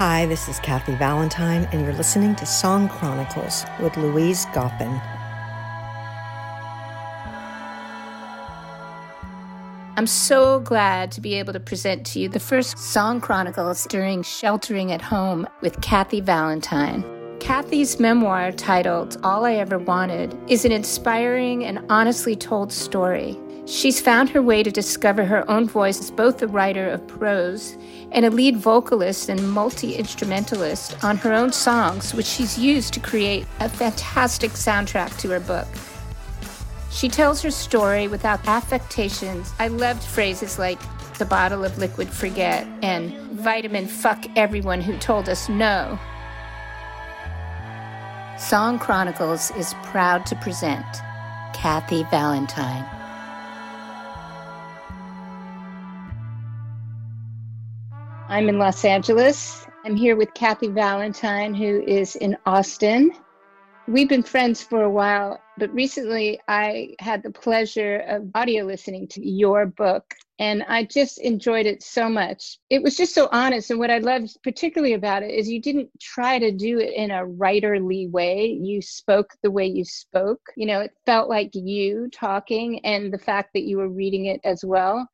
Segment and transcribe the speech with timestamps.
[0.00, 4.98] Hi, this is Kathy Valentine, and you're listening to Song Chronicles with Louise Goffin.
[9.98, 14.22] I'm so glad to be able to present to you the first Song Chronicles during
[14.22, 17.04] sheltering at home with Kathy Valentine.
[17.38, 23.38] Kathy's memoir, titled All I Ever Wanted, is an inspiring and honestly told story.
[23.66, 27.76] She's found her way to discover her own voice as both a writer of prose
[28.12, 33.00] and a lead vocalist and multi instrumentalist on her own songs, which she's used to
[33.00, 35.68] create a fantastic soundtrack to her book.
[36.90, 39.52] She tells her story without affectations.
[39.58, 40.80] I loved phrases like
[41.18, 45.98] the bottle of liquid forget and vitamin fuck everyone who told us no.
[48.38, 50.84] Song Chronicles is proud to present
[51.52, 52.99] Kathy Valentine.
[58.30, 59.66] I'm in Los Angeles.
[59.84, 63.10] I'm here with Kathy Valentine, who is in Austin.
[63.88, 69.08] We've been friends for a while, but recently I had the pleasure of audio listening
[69.08, 72.60] to your book, and I just enjoyed it so much.
[72.70, 75.90] It was just so honest, and what I loved particularly about it is you didn't
[76.00, 78.46] try to do it in a writerly way.
[78.46, 80.40] You spoke the way you spoke.
[80.56, 84.40] You know, it felt like you talking, and the fact that you were reading it
[84.44, 85.08] as well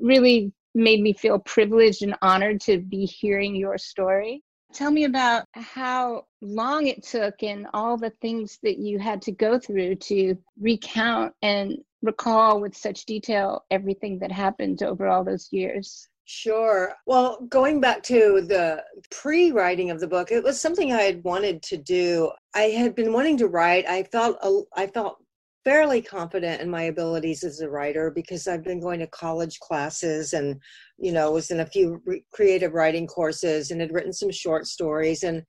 [0.00, 4.42] really made me feel privileged and honored to be hearing your story.
[4.72, 9.32] Tell me about how long it took and all the things that you had to
[9.32, 15.48] go through to recount and recall with such detail everything that happened over all those
[15.50, 16.08] years.
[16.26, 16.92] Sure.
[17.06, 21.22] Well, going back to the pre writing of the book, it was something I had
[21.22, 22.32] wanted to do.
[22.52, 23.88] I had been wanting to write.
[23.88, 24.36] I felt
[24.76, 25.18] I felt
[25.66, 30.32] fairly confident in my abilities as a writer because I've been going to college classes
[30.32, 30.60] and,
[30.96, 34.68] you know, was in a few re- creative writing courses and had written some short
[34.68, 35.24] stories.
[35.24, 35.42] And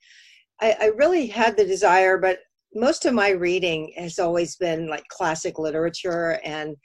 [0.59, 2.39] I, I really had the desire, but
[2.73, 6.75] most of my reading has always been like classic literature and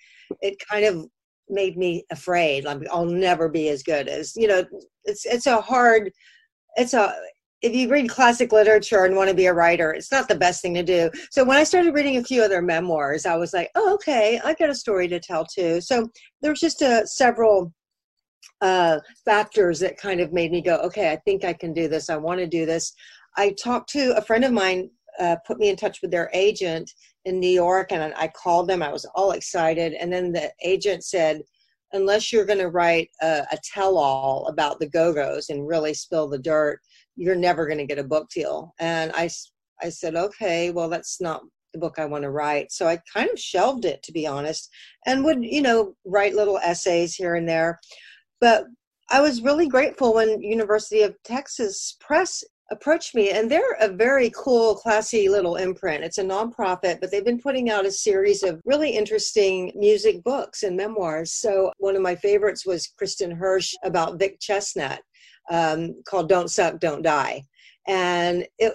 [0.42, 1.06] it kind of
[1.48, 2.64] made me afraid.
[2.64, 4.62] Like, I'll never be as good as, you know,
[5.04, 6.12] it's, it's a hard,
[6.76, 7.14] it's a
[7.62, 10.60] if you read classic literature and want to be a writer, it's not the best
[10.60, 11.10] thing to do.
[11.30, 14.54] So when I started reading a few other memoirs, I was like, oh, okay, I
[14.54, 15.80] got a story to tell too.
[15.80, 16.08] So
[16.40, 17.72] there's just a, uh, several
[18.60, 22.10] uh, factors that kind of made me go, okay, I think I can do this.
[22.10, 22.92] I want to do this.
[23.36, 26.90] I talked to a friend of mine, uh, put me in touch with their agent
[27.24, 28.82] in New York, and I called them.
[28.82, 29.94] I was all excited.
[29.94, 31.42] And then the agent said,
[31.92, 35.94] unless you're going to write a, a tell all about the Go Go's and really
[35.94, 36.80] spill the dirt,
[37.16, 38.74] you're never going to get a book deal.
[38.78, 39.30] And I,
[39.80, 41.42] I said, okay, well, that's not
[41.72, 42.70] the book I want to write.
[42.72, 44.70] So I kind of shelved it, to be honest,
[45.06, 47.80] and would, you know, write little essays here and there.
[48.40, 48.66] But
[49.10, 52.42] I was really grateful when University of Texas Press
[52.72, 57.24] approached me and they're a very cool classy little imprint it's a nonprofit but they've
[57.24, 62.02] been putting out a series of really interesting music books and memoirs so one of
[62.02, 64.98] my favorites was kristin hersh about vic chesnutt
[65.50, 67.44] um, called Don't Suck, Don't Die.
[67.86, 68.74] And it,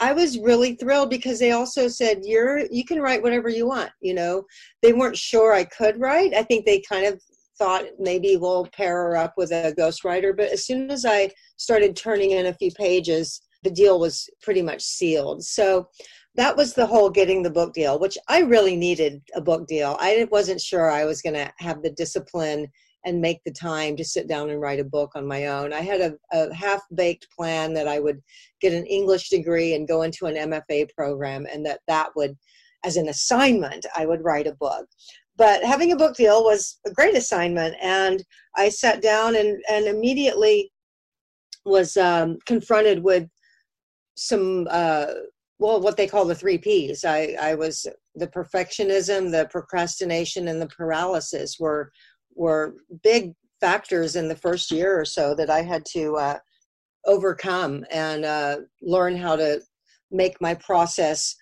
[0.00, 3.90] I was really thrilled because they also said you're you can write whatever you want.
[4.00, 4.44] You know,
[4.82, 6.34] they weren't sure I could write.
[6.34, 7.22] I think they kind of
[7.58, 10.36] thought maybe we'll pair her up with a ghostwriter.
[10.36, 14.62] But as soon as I started turning in a few pages, the deal was pretty
[14.62, 15.44] much sealed.
[15.44, 15.88] So
[16.36, 19.96] that was the whole getting the book deal, which I really needed a book deal.
[20.00, 22.66] I wasn't sure I was going to have the discipline
[23.04, 25.72] and make the time to sit down and write a book on my own.
[25.72, 28.20] I had a, a half baked plan that I would
[28.60, 32.36] get an English degree and go into an MFA program, and that that would,
[32.84, 34.86] as an assignment, I would write a book.
[35.36, 38.22] But having a book deal was a great assignment, and
[38.56, 40.72] I sat down and, and immediately
[41.64, 43.28] was um, confronted with
[44.16, 45.06] some uh,
[45.58, 47.04] well what they call the three p's.
[47.04, 51.90] I i was the perfectionism the procrastination and the paralysis were
[52.34, 56.38] were big factors in the first year or so that I had to uh,
[57.06, 59.60] overcome and uh, learn how to
[60.10, 61.34] make my process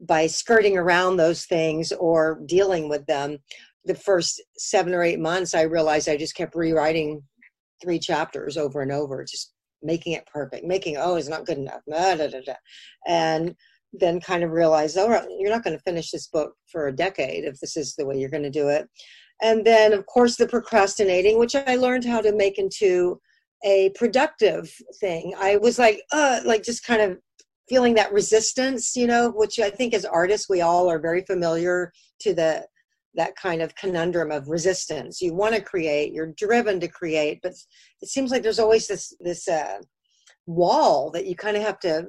[0.00, 3.38] by skirting around those things or dealing with them.
[3.84, 7.22] The first seven or eight months, I realized I just kept rewriting
[7.82, 9.52] three chapters over and over, just
[9.82, 11.80] making it perfect, making, oh, it's not good enough.
[11.88, 12.54] Da, da, da,
[13.06, 13.54] and
[13.92, 17.44] then kind of realized, oh, you're not going to finish this book for a decade
[17.44, 18.88] if this is the way you're going to do it
[19.42, 23.20] and then of course the procrastinating which i learned how to make into
[23.64, 27.18] a productive thing i was like uh like just kind of
[27.68, 31.92] feeling that resistance you know which i think as artists we all are very familiar
[32.20, 32.64] to the
[33.18, 35.20] that kind of conundrum of resistance.
[35.20, 37.52] You want to create you're driven to create but
[38.00, 39.78] it seems like there's always this this uh
[40.46, 42.06] wall that you kind of have to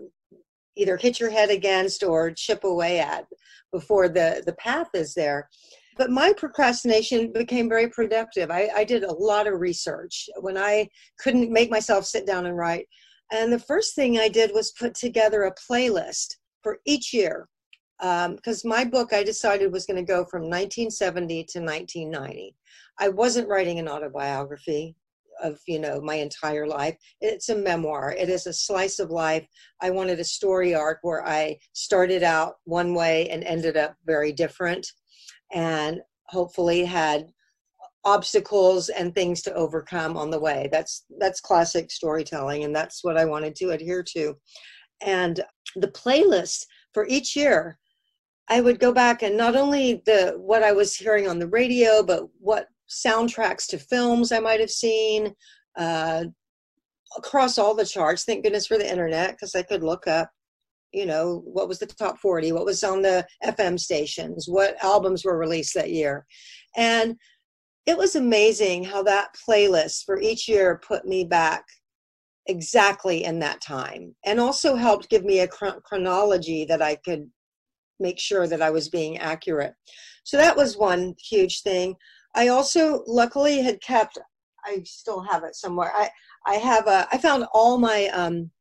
[0.77, 3.25] either hit your head against or chip away at
[3.73, 5.50] before the the path is there.
[5.97, 8.50] But my procrastination became very productive.
[8.50, 10.29] I, I did a lot of research.
[10.39, 10.88] When i
[11.19, 12.88] couldn't make myself sit down and write
[13.31, 17.47] and the first thing i did was put together a playlist for each year
[17.99, 22.55] because um, my book i decided was going to go from 1970 to 1990
[22.99, 24.95] i wasn't writing an autobiography
[25.41, 26.95] of you know my entire life.
[27.21, 28.11] It's a memoir.
[28.17, 29.47] It is a slice of life.
[29.81, 34.31] I wanted a story arc where i started out one way and ended up very
[34.31, 34.87] different
[35.53, 37.27] and hopefully had
[38.06, 43.18] obstacles and things to overcome on the way that's that's classic storytelling and that's what
[43.18, 44.34] i wanted to adhere to
[45.01, 45.42] and
[45.75, 47.78] the playlist for each year
[48.48, 52.01] i would go back and not only the what i was hearing on the radio
[52.01, 55.34] but what soundtracks to films I might have seen
[55.78, 56.25] uh,
[57.18, 58.24] across all the charts.
[58.24, 60.30] Thank goodness for the internet because I could look up,
[60.92, 65.24] you know, what was the top 40, what was on the FM stations, what albums
[65.24, 66.25] were released that year.
[66.75, 67.16] And
[67.89, 71.65] it was amazing how that playlist for each year put me back
[72.45, 77.27] exactly in that time and also helped give me a chronology that I could
[78.00, 79.74] make sure that I was being accurate.
[80.24, 81.95] So that was one huge thing.
[82.36, 84.19] I also luckily had kept.
[84.63, 85.91] I still have it somewhere.
[85.95, 86.09] I
[86.45, 87.07] I have a.
[87.12, 88.51] I found all my um,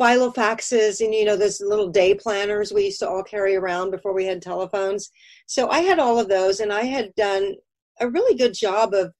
[0.00, 4.14] filofaxes and you know those little day planners we used to all carry around before
[4.14, 5.10] we had telephones.
[5.46, 7.54] So I had all of those, and I had done
[8.00, 9.12] a really good job of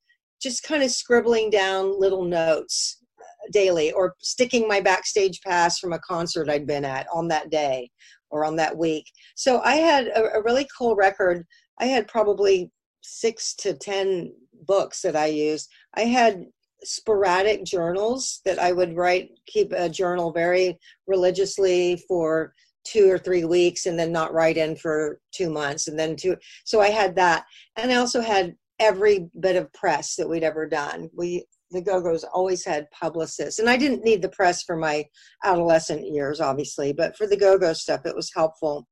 [0.43, 5.93] just kind of scribbling down little notes uh, daily or sticking my backstage pass from
[5.93, 7.91] a concert I'd been at on that day
[8.31, 9.05] or on that week.
[9.37, 11.45] So I had a, a really cool record.
[11.81, 12.71] I had probably
[13.03, 14.33] six to ten
[14.67, 15.69] books that I used.
[15.95, 16.45] I had
[16.83, 22.53] sporadic journals that I would write, keep a journal very religiously for
[22.85, 26.37] two or three weeks and then not write in for two months and then two
[26.65, 27.45] so i had that
[27.77, 28.55] and i also had
[28.85, 33.69] every bit of press that we'd ever done we the go-go's always had publicists and
[33.69, 35.05] i didn't need the press for my
[35.45, 38.87] adolescent years obviously but for the go-go stuff it was helpful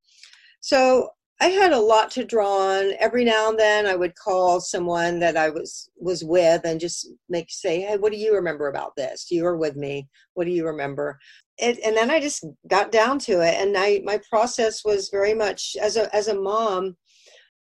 [0.61, 1.09] so
[1.43, 2.93] I had a lot to draw on.
[3.01, 7.09] Every now and then, I would call someone that I was was with and just
[7.29, 9.27] make say, "Hey, what do you remember about this?
[9.29, 10.09] You were with me.
[10.35, 11.19] What do you remember?"
[11.59, 15.35] It, and then I just got down to it, and I my process was very
[15.35, 16.97] much as a as a mom.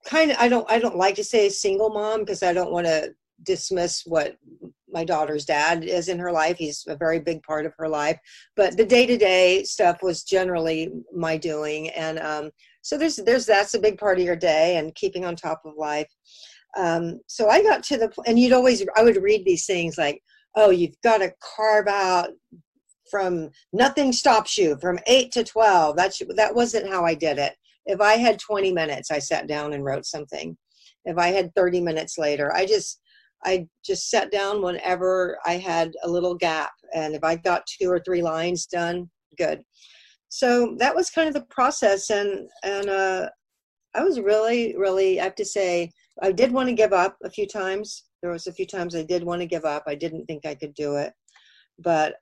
[0.09, 2.87] Kind of, I don't I don't like to say single mom because I don't want
[2.87, 4.37] to dismiss what
[4.91, 6.57] my daughter's dad is in her life.
[6.57, 8.19] He's a very big part of her life,
[8.57, 12.51] but the day to day stuff was generally my doing, and um,
[12.81, 15.75] so there's there's that's a big part of your day and keeping on top of
[15.77, 16.11] life.
[16.77, 20.23] Um, so i got to the and you'd always i would read these things like
[20.55, 22.29] oh you've got to carve out
[23.11, 27.55] from nothing stops you from 8 to 12 that's that wasn't how i did it
[27.89, 30.57] if i had 20 minutes i sat down and wrote something.
[31.05, 33.01] If i had 30 minutes later i just
[33.45, 36.73] i just sat down whenever i had a little gap.
[36.95, 39.63] And if i got two or three lines done good.
[40.29, 42.11] So that was kind of the process.
[42.11, 43.29] And and uh,
[43.95, 45.91] i was really really i have to say
[46.23, 48.05] i did want to give up a few times.
[48.21, 49.85] There was a few times i did want to give up.
[49.87, 51.13] I didn't think i could do it.
[51.79, 52.17] But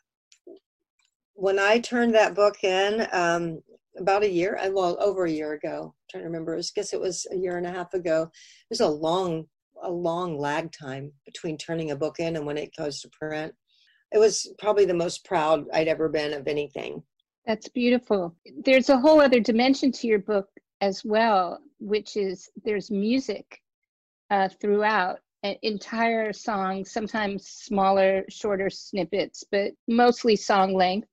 [1.34, 3.60] when i turned that book in um,
[3.98, 6.92] about a year uh, well over a year ago I'm trying to remember i guess
[6.92, 9.46] it was a year and a half ago it was a long
[9.82, 13.54] a long lag time between turning a book in and when it goes to print
[14.12, 17.02] it was probably the most proud i'd ever been of anything
[17.46, 18.34] that's beautiful.
[18.64, 20.48] There's a whole other dimension to your book
[20.80, 23.62] as well, which is there's music
[24.30, 25.20] uh, throughout
[25.62, 31.06] entire songs, sometimes smaller, shorter snippets, but mostly song length.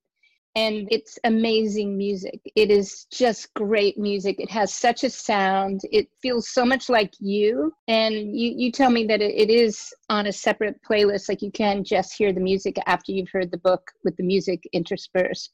[0.56, 2.40] And it's amazing music.
[2.56, 4.40] It is just great music.
[4.40, 5.82] It has such a sound.
[5.92, 7.74] It feels so much like you.
[7.88, 11.52] And you, you tell me that it, it is on a separate playlist, like you
[11.52, 15.52] can just hear the music after you've heard the book with the music interspersed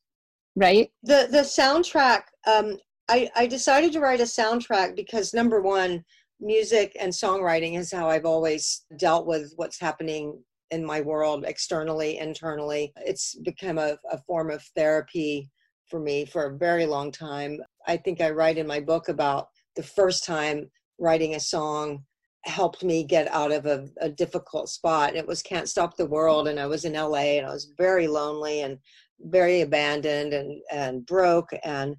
[0.56, 0.92] right?
[1.04, 2.24] The the soundtrack.
[2.46, 2.78] Um,
[3.10, 6.04] I I decided to write a soundtrack because number one,
[6.40, 12.18] music and songwriting is how I've always dealt with what's happening in my world externally,
[12.18, 12.94] internally.
[12.98, 15.50] It's become a, a form of therapy
[15.90, 17.60] for me for a very long time.
[17.88, 22.04] I think I write in my book about the first time writing a song
[22.46, 25.16] helped me get out of a, a, difficult spot.
[25.16, 28.08] It was Can't Stop the World, and I was in LA and I was very
[28.08, 28.78] lonely and
[29.20, 31.50] very abandoned and, and broke.
[31.64, 31.98] And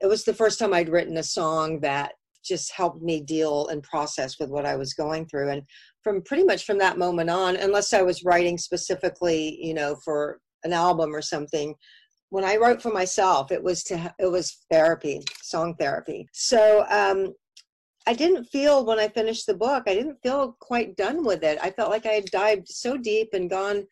[0.00, 2.12] it was the first time I'd written a song that
[2.44, 5.50] just helped me deal and process with what I was going through.
[5.50, 5.62] And
[6.02, 10.38] from pretty much from that moment on, unless I was writing specifically, you know, for
[10.64, 11.74] an album or something
[12.30, 17.32] when i wrote for myself it was to it was therapy song therapy so um
[18.08, 21.58] I didn't feel when I finished the book, I didn't feel quite done with it.
[21.60, 23.84] I felt like I had dived so deep and gone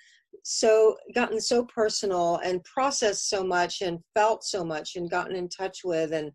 [0.42, 5.50] so gotten so personal and processed so much and felt so much and gotten in
[5.50, 6.30] touch with and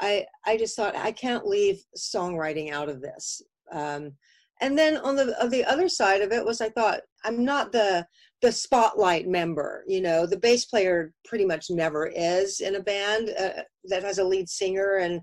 [0.00, 3.42] I I just thought I can't leave songwriting out of this.
[3.72, 4.12] Um,
[4.60, 7.72] and then on the on the other side of it was I thought I'm not
[7.72, 8.06] the
[8.42, 9.84] the spotlight member.
[9.86, 14.18] You know, the bass player pretty much never is in a band uh, that has
[14.18, 15.20] a lead singer and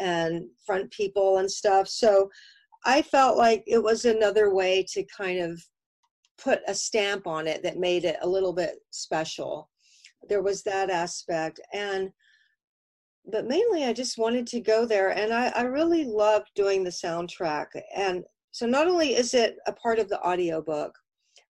[0.00, 1.88] and front people and stuff.
[1.88, 2.30] So
[2.84, 5.62] I felt like it was another way to kind of
[6.42, 9.70] put a stamp on it that made it a little bit special.
[10.28, 11.60] There was that aspect.
[11.72, 12.10] And
[13.30, 16.90] but mainly I just wanted to go there and I, I really loved doing the
[16.90, 17.66] soundtrack.
[17.94, 20.92] And so not only is it a part of the audiobook,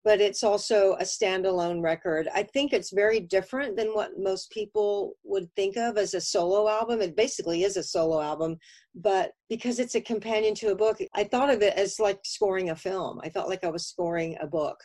[0.06, 2.30] but it's also a standalone record.
[2.34, 6.70] I think it's very different than what most people would think of as a solo
[6.70, 7.02] album.
[7.02, 8.58] It basically is a solo album,
[8.96, 12.70] but because it's a companion to a book, I thought of it as like scoring
[12.70, 13.20] a film.
[13.24, 14.78] I felt like I was scoring a book.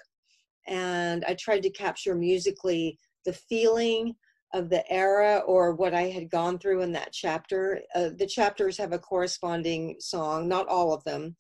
[0.67, 4.15] And I tried to capture musically the feeling
[4.55, 7.83] of the era or what I had gone through in that chapter.
[7.95, 11.37] Uh, the chapters have a corresponding song, not all of them,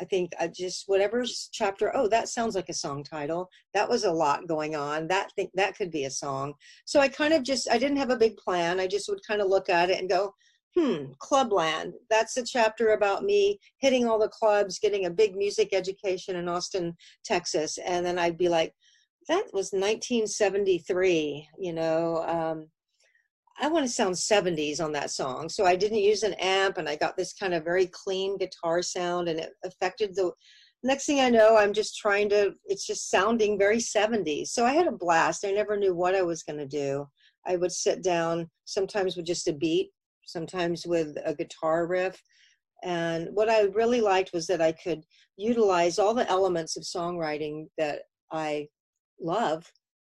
[0.00, 1.94] I think I just whatever chapter.
[1.94, 3.50] Oh, that sounds like a song title.
[3.74, 5.06] That was a lot going on.
[5.08, 6.54] That think that could be a song.
[6.86, 8.80] So I kind of just I didn't have a big plan.
[8.80, 10.34] I just would kind of look at it and go,
[10.76, 11.92] hmm, Clubland.
[12.08, 16.48] That's a chapter about me hitting all the clubs, getting a big music education in
[16.48, 18.72] Austin, Texas, and then I'd be like,
[19.30, 21.48] that was 1973.
[21.58, 22.24] You know.
[22.26, 22.66] Um,
[23.62, 25.50] I want to sound 70s on that song.
[25.50, 28.80] So I didn't use an amp and I got this kind of very clean guitar
[28.80, 30.32] sound and it affected the
[30.82, 34.48] next thing I know, I'm just trying to, it's just sounding very 70s.
[34.48, 35.44] So I had a blast.
[35.44, 37.06] I never knew what I was going to do.
[37.46, 39.90] I would sit down sometimes with just a beat,
[40.24, 42.20] sometimes with a guitar riff.
[42.82, 45.04] And what I really liked was that I could
[45.36, 48.68] utilize all the elements of songwriting that I
[49.20, 49.70] love,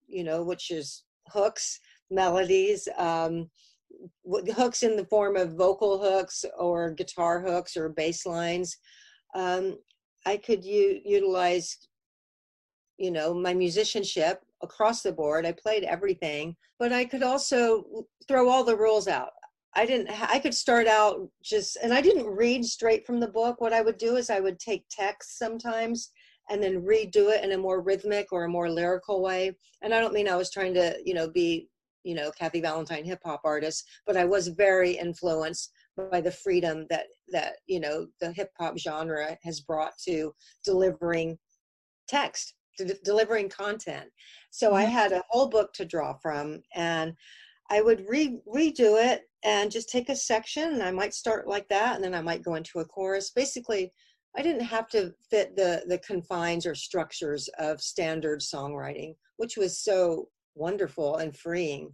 [0.06, 1.80] you know, which is hooks,
[2.10, 3.50] melodies, um,
[4.54, 8.76] hooks in the form of vocal hooks or guitar hooks or bass lines.
[9.34, 9.78] Um,
[10.26, 11.76] I could u- utilize,
[12.98, 15.46] you know, my musicianship across the board.
[15.46, 19.30] I played everything, but I could also throw all the rules out.
[19.74, 20.10] I didn't.
[20.10, 23.60] I could start out just, and I didn't read straight from the book.
[23.60, 26.10] What I would do is I would take text sometimes
[26.52, 29.56] and then redo it in a more rhythmic or a more lyrical way.
[29.80, 31.68] And I don't mean I was trying to, you know, be
[32.04, 35.72] you know Kathy Valentine hip hop artist, but I was very influenced
[36.10, 41.38] by the freedom that that you know the hip hop genre has brought to delivering
[42.08, 44.10] text, to de- delivering content.
[44.50, 44.76] So mm-hmm.
[44.76, 47.14] I had a whole book to draw from, and
[47.70, 51.68] I would re- redo it and just take a section, and I might start like
[51.68, 53.30] that, and then I might go into a chorus.
[53.30, 53.92] Basically,
[54.36, 59.78] I didn't have to fit the the confines or structures of standard songwriting, which was
[59.78, 61.92] so wonderful and freeing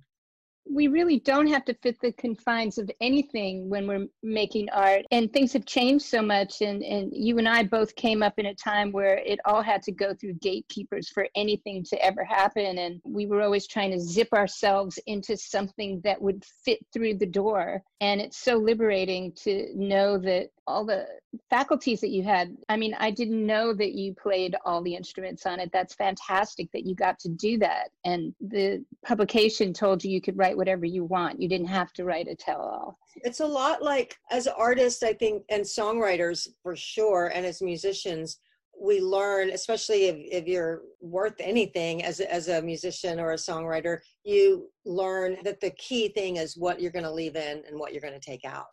[0.70, 5.32] we really don't have to fit the confines of anything when we're making art and
[5.32, 8.54] things have changed so much and, and you and i both came up in a
[8.54, 13.00] time where it all had to go through gatekeepers for anything to ever happen and
[13.04, 17.82] we were always trying to zip ourselves into something that would fit through the door
[18.00, 21.06] and it's so liberating to know that all the
[21.48, 22.54] faculties that you had.
[22.68, 25.70] I mean, I didn't know that you played all the instruments on it.
[25.72, 27.88] That's fantastic that you got to do that.
[28.04, 31.40] And the publication told you you could write whatever you want.
[31.40, 32.98] You didn't have to write a tell all.
[33.22, 38.40] It's a lot like as artists, I think, and songwriters for sure, and as musicians,
[38.80, 43.36] we learn, especially if, if you're worth anything as a, as a musician or a
[43.36, 47.78] songwriter, you learn that the key thing is what you're going to leave in and
[47.78, 48.66] what you're going to take out.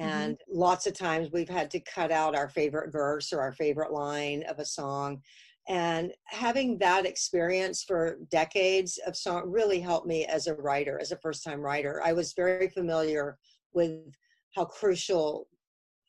[0.00, 0.10] Mm-hmm.
[0.10, 0.58] and mm-hmm.
[0.58, 4.42] lots of times we've had to cut out our favorite verse or our favorite line
[4.48, 5.22] of a song
[5.68, 11.10] and having that experience for decades of song really helped me as a writer as
[11.10, 12.02] a first time writer.
[12.04, 13.38] I was very familiar
[13.72, 14.14] with
[14.54, 15.48] how crucial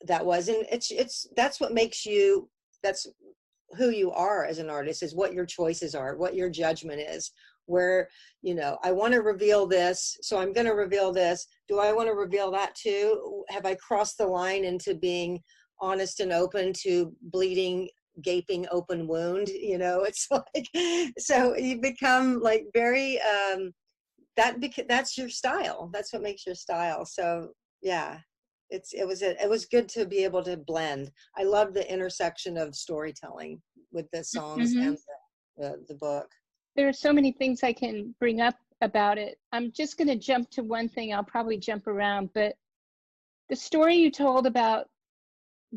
[0.07, 0.49] that was.
[0.49, 2.49] And it's it's that's what makes you
[2.83, 3.07] that's
[3.77, 7.31] who you are as an artist is what your choices are what your judgment is.
[7.67, 8.09] Where
[8.43, 11.47] you know i want to reveal this so i'm going to reveal this.
[11.67, 13.43] Do i want to reveal that too?
[13.49, 15.41] Have i crossed the line into being
[15.79, 17.89] honest and open to bleeding
[18.21, 20.67] gaping open wound you know it's like
[21.17, 23.71] so you become like very um
[24.37, 27.49] that beca- that's your style that's what makes your style so
[27.81, 28.17] yeah
[28.69, 31.91] it's it was a, it was good to be able to blend i love the
[31.91, 34.87] intersection of storytelling with the songs mm-hmm.
[34.87, 34.97] and
[35.57, 36.27] the, the, the book
[36.75, 39.37] there are so many things I can bring up about it.
[39.51, 41.13] I'm just going to jump to one thing.
[41.13, 42.55] I'll probably jump around, but
[43.49, 44.87] the story you told about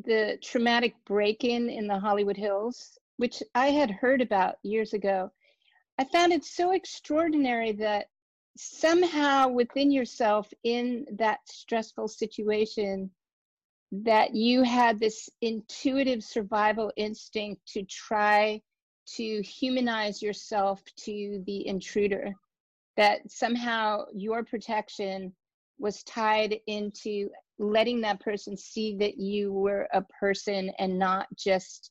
[0.04, 5.30] the traumatic break in in the Hollywood Hills, which I had heard about years ago,
[5.98, 8.06] I found it so extraordinary that
[8.56, 13.10] somehow within yourself in that stressful situation
[13.90, 18.60] that you had this intuitive survival instinct to try
[19.06, 22.34] to humanize yourself to the intruder
[22.96, 25.32] that somehow your protection
[25.78, 31.90] was tied into letting that person see that you were a person and not just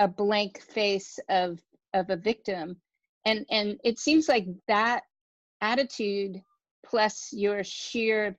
[0.00, 1.60] a blank face of
[1.94, 2.76] of a victim.
[3.24, 5.02] And and it seems like that
[5.60, 6.40] attitude
[6.84, 8.38] plus your sheer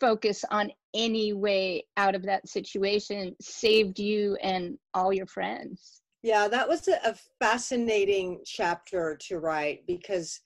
[0.00, 6.02] focus on any way out of that situation saved you and all your friends.
[6.22, 10.40] Yeah that was a, fascinating chapter to write because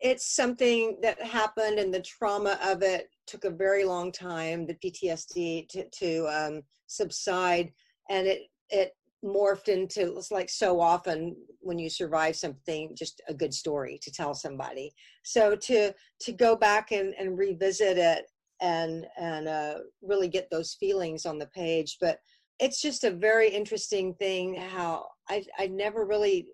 [0.00, 4.74] it's something that happened and the trauma of it took a very long time the
[4.74, 7.72] ptsd to, to um, subside
[8.08, 8.92] and it it
[9.24, 14.10] morphed into it's like so often when you survive something just a good story to
[14.10, 14.92] tell somebody.
[15.24, 18.24] So to to go back and, and revisit it
[18.60, 22.18] and and uh, really get those feelings on the page but
[22.58, 26.46] it's just a very interesting thing how i i never really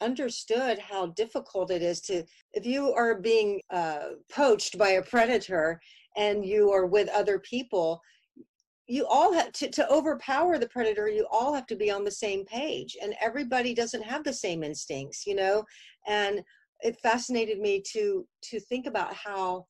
[0.00, 5.80] understood how difficult it is to if you are being uh, poached by a predator
[6.16, 8.00] and you are with other people
[8.86, 12.10] you all have to, to overpower the predator you all have to be on the
[12.10, 15.64] same page and everybody doesn't have the same instincts you know?
[16.06, 16.42] And
[16.80, 19.66] it fascinated me to to think about how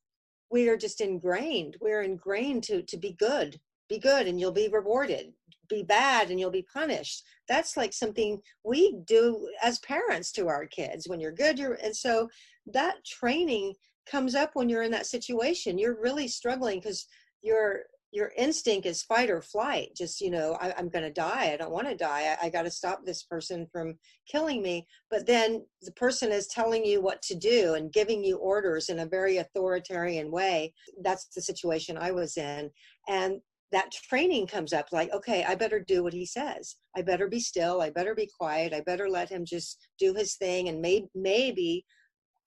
[0.51, 4.69] we are just ingrained we're ingrained to to be good be good and you'll be
[4.69, 5.33] rewarded
[5.69, 7.25] be bad and you'll be punished.
[7.49, 11.09] That's like something we do as parents to our kids.
[11.09, 12.29] When you're good you're and so
[12.73, 13.75] that training
[14.07, 17.07] comes up when you're in that situation you're really struggling because
[17.43, 21.51] your your instinct is fight or flight just you know I, am going to die
[21.53, 23.99] i don't want to die i, I got to stop this person from
[24.31, 24.87] killing me.
[25.11, 29.01] But then the person is telling you what to do and giving you orders in
[29.01, 30.73] a very authoritarian way.
[31.03, 32.71] That's the situation i was in.
[33.09, 33.41] And
[33.73, 36.77] that training comes up like okay i better do what he says.
[36.97, 40.37] I better be still i better be quiet i better let him just do his
[40.37, 41.85] thing and may, maybe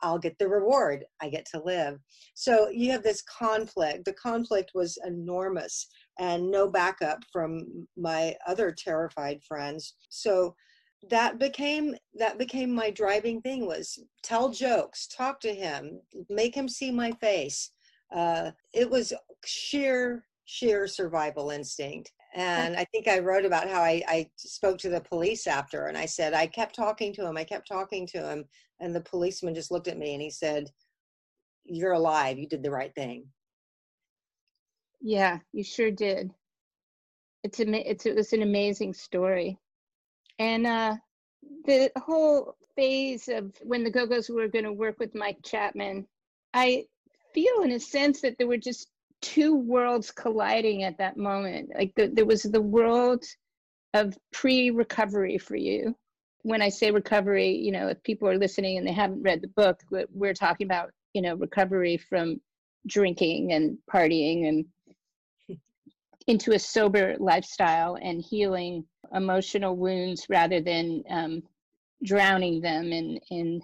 [0.01, 1.05] i'll get the reward.
[1.21, 1.99] I get to live.
[2.33, 4.05] So you have this conflict.
[4.05, 5.87] The conflict was enormous
[6.19, 9.95] and no backup from my other terrified friends.
[10.09, 10.55] So
[11.09, 16.67] that became that became my driving thing was tell jokes talk to him make him
[16.67, 17.71] see my face.
[18.13, 19.13] Uh, it was
[19.45, 22.11] sheer sheer survival instinct.
[22.37, 25.97] And I think I wrote about how I, I spoke to the police after and
[25.97, 28.45] I said, I kept talking to him, I kept talking to him.
[28.79, 30.69] And the policeman just looked at me and he said,
[31.65, 33.25] You're alive, you did the right thing.
[35.01, 36.31] Yeah, you sure did.
[37.43, 39.57] It's a, it's it was an amazing story,
[40.37, 40.95] and uh,
[41.65, 46.07] the whole phase of when the Go Go's were going to work with Mike Chapman,
[46.53, 46.85] I
[47.33, 48.89] feel in a sense that there were just
[49.21, 51.71] two worlds colliding at that moment.
[51.75, 53.23] Like the, there was the world
[53.93, 55.95] of pre-recovery for you.
[56.43, 59.47] When I say recovery, you know, if people are listening and they haven't read the
[59.49, 62.39] book, we're talking about, you know, recovery from
[62.85, 64.65] drinking and partying and
[66.27, 71.43] into a sober lifestyle and healing emotional wounds rather than um,
[72.03, 73.61] drowning them in in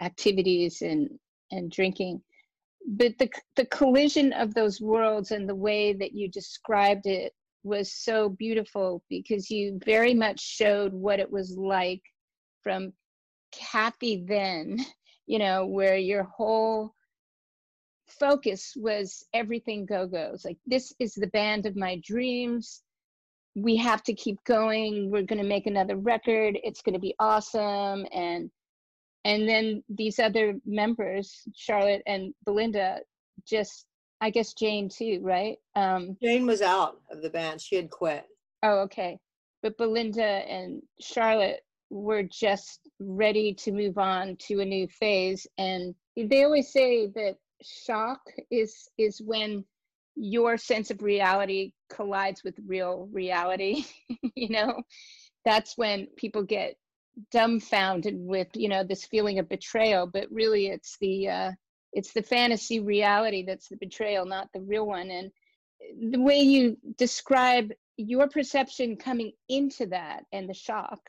[0.00, 1.18] activities and
[1.50, 2.22] and drinking
[2.86, 7.92] but the the collision of those worlds and the way that you described it was
[7.92, 12.02] so beautiful because you very much showed what it was like
[12.62, 12.92] from
[13.52, 14.78] Kathy then,
[15.26, 16.94] you know, where your whole
[18.06, 20.44] focus was everything go goes.
[20.44, 22.82] Like, this is the band of my dreams.
[23.54, 25.10] We have to keep going.
[25.10, 26.58] We're going to make another record.
[26.62, 28.06] It's going to be awesome.
[28.12, 28.50] And
[29.24, 32.98] and then these other members charlotte and belinda
[33.46, 33.86] just
[34.20, 35.56] i guess jane too right?
[35.76, 37.60] Um jane was out of the band.
[37.60, 38.24] She had quit.
[38.62, 39.18] Oh okay.
[39.62, 45.46] But belinda and charlotte were just ready to move on to a new phase.
[45.58, 49.64] And they always say that shock is is when
[50.16, 53.84] your sense of reality collides with real reality
[54.34, 54.82] you know?
[55.44, 56.74] That's when people get
[57.30, 61.50] dumbfounded with you know this feeling of betrayal but really it's the uh
[61.92, 65.10] it's the fantasy reality that's the betrayal not the real one.
[65.10, 65.30] And
[66.12, 71.00] the way you describe your perception coming into that and the shock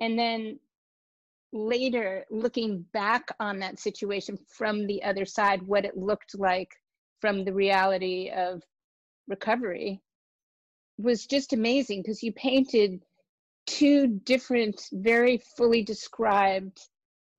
[0.00, 0.58] and then
[1.52, 6.70] later looking back on that situation from the other side what it looked like
[7.20, 8.62] from the reality of
[9.28, 10.00] recovery
[10.98, 13.00] was just amazing because you painted
[13.66, 16.78] two different very fully described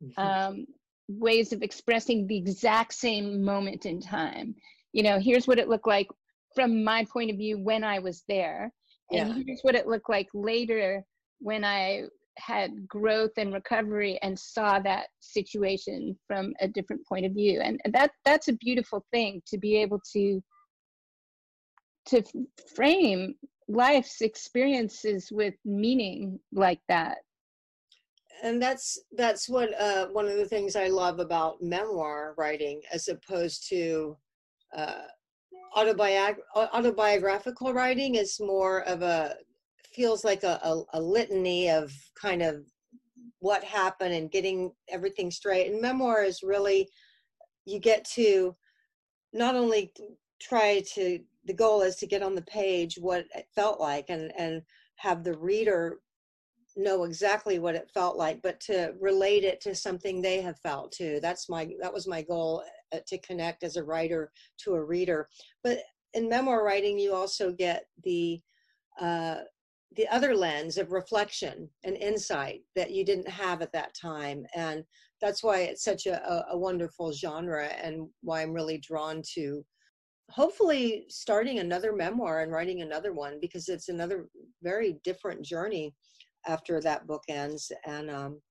[0.04, 0.22] mm-hmm.
[0.22, 0.66] um,
[1.08, 4.56] ways of expressing the exact same moment in time
[4.94, 6.08] you know here's what it looked like
[6.56, 8.72] from my point of view when i was there
[9.12, 9.44] and yeah.
[9.46, 11.04] here's what it looked like later
[11.40, 12.04] when i
[12.38, 17.80] had growth and recovery and saw that situation from a different point of view and
[17.92, 20.42] that that's a beautiful thing to be able to
[22.06, 22.24] to
[22.76, 23.36] frame
[23.68, 27.18] life's experiences with meaning like that
[28.44, 33.08] and that's that's what uh, one of the things i love about memoir writing as
[33.08, 34.16] opposed to
[34.76, 35.04] uh,
[35.76, 39.36] autobiog- autobiographical writing is more of a
[39.96, 42.66] feels like a, a, a litany of kind of
[43.40, 45.72] what happened and getting everything straight.
[45.72, 46.90] And memoir is really,
[47.66, 48.56] you get to
[49.34, 49.94] not only
[50.42, 54.32] try to, the goal is to get on the page what it felt like and,
[54.38, 54.62] and
[54.98, 56.00] have the reader
[56.78, 60.92] know exactly what it felt like, but to relate it to something they have felt
[60.92, 61.20] too.
[61.22, 64.32] That's my, that was my goal uh, to connect as a writer
[64.64, 65.30] to a reader.
[65.64, 65.80] But
[66.14, 68.42] in memoir writing, you also get the,
[69.00, 69.38] uh,
[69.96, 74.84] the other lens of reflection and insight that you didn't have at that time and
[75.22, 79.66] that's why it's such a, a wonderful genre and why i'm really drawn to
[80.32, 84.28] hopefully starting another memoir and writing another one because it's another
[84.64, 85.94] very different journey
[86.48, 88.42] after that book ends and um,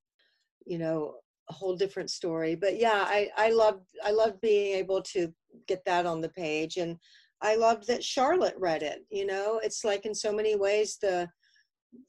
[0.67, 1.15] you know
[1.51, 5.31] a whole different story but yeah i i love i love being able to
[5.69, 6.97] get that on the page and
[7.45, 9.05] I loved that Charlotte read it.
[9.11, 11.29] You know, it's like in so many ways the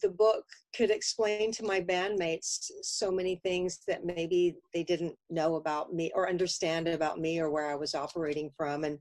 [0.01, 0.43] the book
[0.75, 6.11] could explain to my bandmates so many things that maybe they didn't know about me
[6.15, 8.83] or understand about me or where I was operating from.
[8.83, 8.97] And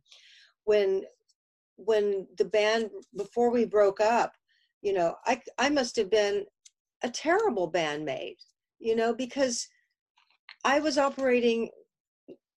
[0.65, 1.03] when
[1.77, 4.33] when the band before we broke up,
[4.83, 6.45] you know, I I must have been
[7.03, 8.39] a terrible bandmate,
[8.79, 9.69] you know, because
[10.65, 11.69] I was operating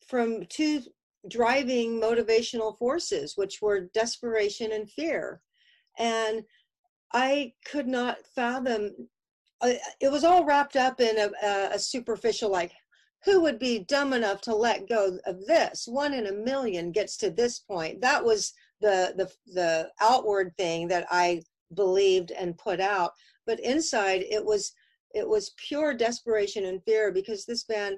[0.08, 0.82] from two
[1.30, 5.42] driving motivational forces, which were desperation and fear.
[6.00, 6.44] And
[7.14, 8.92] I could not fathom,
[9.64, 12.72] it was all wrapped up in a, a superficial, like,
[13.28, 15.86] who would be dumb enough to let go of this?
[15.86, 18.00] One in a million gets to this point.
[18.00, 21.42] That was the the the outward thing that I
[21.74, 23.12] believed and put out,
[23.46, 24.72] but inside it was
[25.14, 27.98] it was pure desperation and fear because this band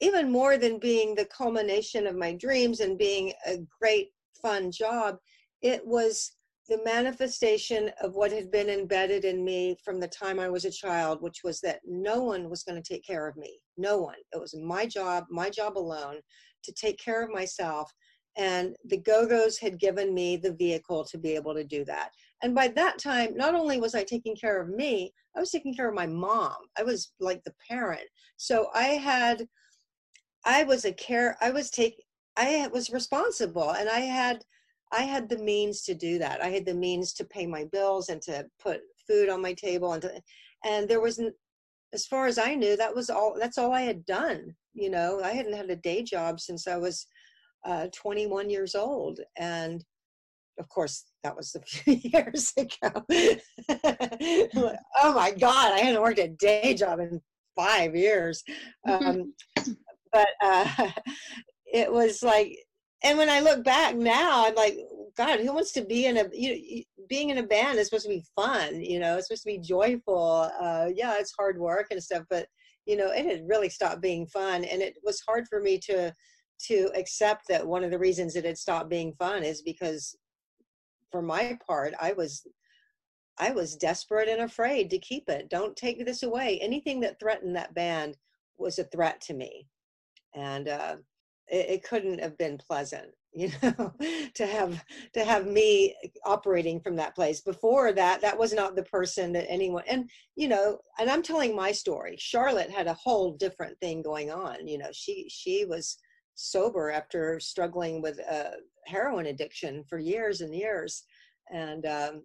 [0.00, 4.10] even more than being the culmination of my dreams and being a great
[4.42, 5.16] fun job
[5.62, 6.35] it was
[6.68, 10.70] the manifestation of what had been embedded in me from the time I was a
[10.70, 13.58] child, which was that no one was going to take care of me.
[13.76, 14.16] No one.
[14.32, 16.16] It was my job, my job alone,
[16.64, 17.92] to take care of myself.
[18.36, 22.10] And the Go Go's had given me the vehicle to be able to do that.
[22.42, 25.74] And by that time, not only was I taking care of me, I was taking
[25.74, 26.56] care of my mom.
[26.78, 28.04] I was like the parent.
[28.36, 29.46] So I had
[30.46, 32.00] I was a care, I was take,
[32.36, 34.44] I was responsible and I had,
[34.92, 36.42] I had the means to do that.
[36.42, 39.92] I had the means to pay my bills and to put food on my table
[39.92, 40.20] and to,
[40.64, 41.34] and there wasn't,
[41.92, 44.54] as far as I knew, that was all, that's all I had done.
[44.74, 47.06] You know, I hadn't had a day job since I was
[47.64, 49.20] uh, 21 years old.
[49.38, 49.84] And
[50.58, 53.04] of course, that was a few years ago.
[55.02, 57.20] oh my God, I hadn't worked a day job in
[57.54, 58.42] five years.
[58.88, 59.34] Um,
[60.12, 60.90] but uh,
[61.66, 62.56] it was like,
[63.02, 64.78] and when I look back now, I'm like,
[65.16, 68.10] God, who wants to be in a you being in a band is supposed to
[68.10, 70.50] be fun, you know, it's supposed to be joyful.
[70.60, 72.46] Uh, yeah, it's hard work and stuff, but
[72.86, 76.12] you know, it had really stopped being fun, and it was hard for me to
[76.68, 80.16] to accept that one of the reasons it had stopped being fun is because,
[81.12, 82.46] for my part, I was
[83.38, 85.50] I was desperate and afraid to keep it.
[85.50, 86.58] Don't take this away.
[86.60, 88.16] Anything that threatened that band
[88.58, 89.68] was a threat to me
[90.34, 90.96] and uh,
[91.48, 93.92] it, it, couldn't have been pleasant you know
[94.34, 94.82] to have
[95.12, 97.40] to have me operating from that place.
[97.40, 101.54] Before that that was not the person that anyone and you know and i'm telling
[101.54, 102.16] my story.
[102.18, 104.90] Charlotte had a whole different thing going on you know.
[104.92, 105.98] She she was
[106.34, 108.52] sober after struggling with a
[108.86, 111.04] heroin addiction for years and years
[111.50, 112.22] and um,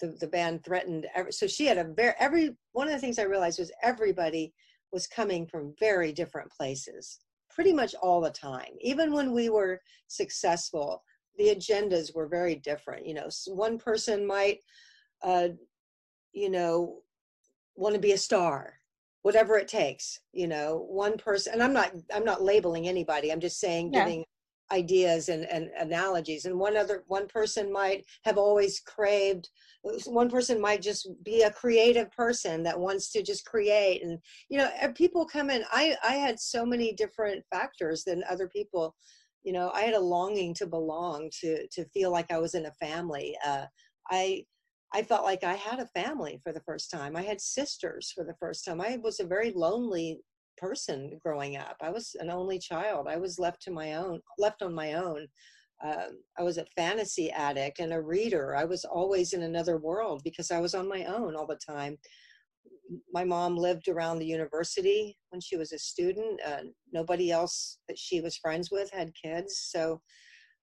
[0.00, 3.18] the, the band threatened every, so she had a very every one of the things
[3.18, 4.52] i realized was everybody
[4.92, 7.20] was coming from very different places
[7.54, 8.72] pretty much all the time.
[8.80, 11.02] Even when we were successful,
[11.38, 13.06] the agendas were very different.
[13.06, 14.58] You know, one person might,
[15.22, 15.48] uh,
[16.32, 17.00] you know,
[17.76, 18.74] want to be a star,
[19.24, 23.40] whatever it takes you know one person and i'm not i'm not labeling anybody i'm
[23.40, 24.04] just saying yeah.
[24.04, 24.24] giving
[24.72, 26.44] ideas and, and analogies.
[26.44, 29.48] And one other one person might have always craved
[30.06, 34.02] one person might just be a creative person that wants to just create.
[34.02, 38.48] And you know people come in i i had so many different factors than other
[38.48, 38.94] people.
[39.42, 42.66] You know i had a longing to belong to to feel like i was in
[42.66, 43.36] a family.
[43.46, 43.66] Uh,
[44.10, 44.44] i
[44.94, 47.16] i felt like i had a family for the first time.
[47.16, 48.80] I had sisters for the first time.
[48.80, 50.20] I was a very lonely
[50.56, 54.62] person growing up i was an only child i was left to my own left
[54.62, 55.26] on my own
[55.82, 58.54] um, I was a fantasy addict and a reader.
[58.56, 61.98] I was always in another world because I was on my own all the time
[63.12, 66.40] my mom lived around the university when she was a student.
[66.46, 66.62] Uh,
[66.92, 69.68] nobody else that she was friends with had kids.
[69.70, 70.00] So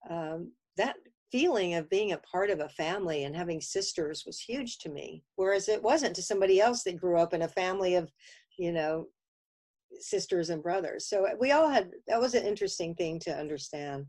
[0.09, 0.95] um, that
[1.31, 5.23] feeling of being a part of a family and having sisters was huge to me,
[5.35, 8.11] whereas it wasn't to somebody else that grew up in a family of,
[8.57, 9.07] you know,
[9.99, 11.07] sisters and brothers.
[11.07, 14.05] So we all had, that was an interesting thing to understand.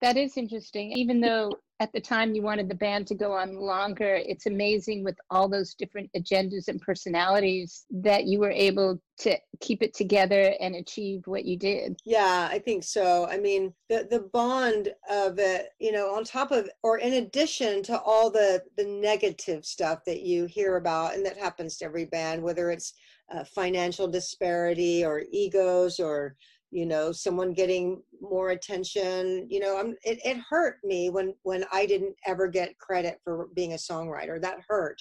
[0.00, 0.92] That is interesting.
[0.92, 5.04] Even though at the time you wanted the band to go on longer, it's amazing
[5.04, 10.54] with all those different agendas and personalities that you were able to keep it together
[10.60, 11.96] and achieve what you did.
[12.04, 13.26] Yeah, I think so.
[13.28, 17.82] I mean, the the bond of it, you know, on top of or in addition
[17.84, 22.06] to all the the negative stuff that you hear about and that happens to every
[22.06, 22.94] band, whether it's
[23.32, 26.36] uh, financial disparity or egos or
[26.70, 31.64] you know someone getting more attention you know I'm, it, it hurt me when when
[31.72, 34.40] i didn't ever get credit for being a songwriter.
[34.40, 35.00] That hurt.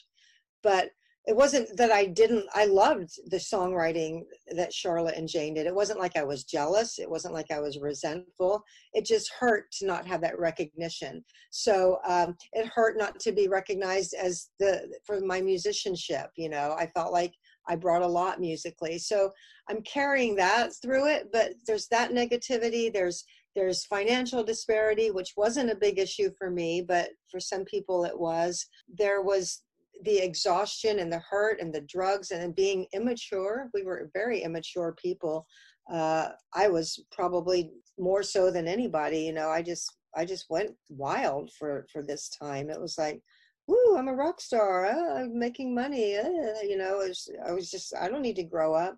[0.64, 0.90] But
[1.26, 4.22] it wasn't that i didn't i loved the songwriting
[4.56, 5.68] that charlotte and jane did.
[5.68, 7.00] It wasn't like i was jealous.
[7.00, 8.64] It wasn't like i was resentful.
[8.94, 11.24] It just hurt to not have that recognition.
[11.52, 16.76] So um, it hurt not to be recognized as the for my musicianship you know.
[16.80, 17.34] I felt like
[17.68, 18.98] I brought a lot musically.
[18.98, 19.32] So
[19.70, 22.92] I'm carrying that through it, but there's that negativity.
[22.92, 23.24] There's
[23.56, 28.18] there's financial disparity, which wasn't a big issue for me, but for some people it
[28.18, 28.64] was.
[29.00, 29.64] There was
[30.04, 33.70] the exhaustion and the hurt and the drugs and being immature.
[33.74, 35.48] We were very immature people.
[35.92, 39.22] Uh, I was probably more so than anybody.
[39.22, 42.70] You know, I just I just went wild for for this time.
[42.70, 43.22] It was like
[43.70, 44.86] Ooh, I'm a rock star.
[44.86, 46.18] Uh, I'm making money.
[46.18, 48.98] Uh, you know, I was, I was just, I don't need to grow up.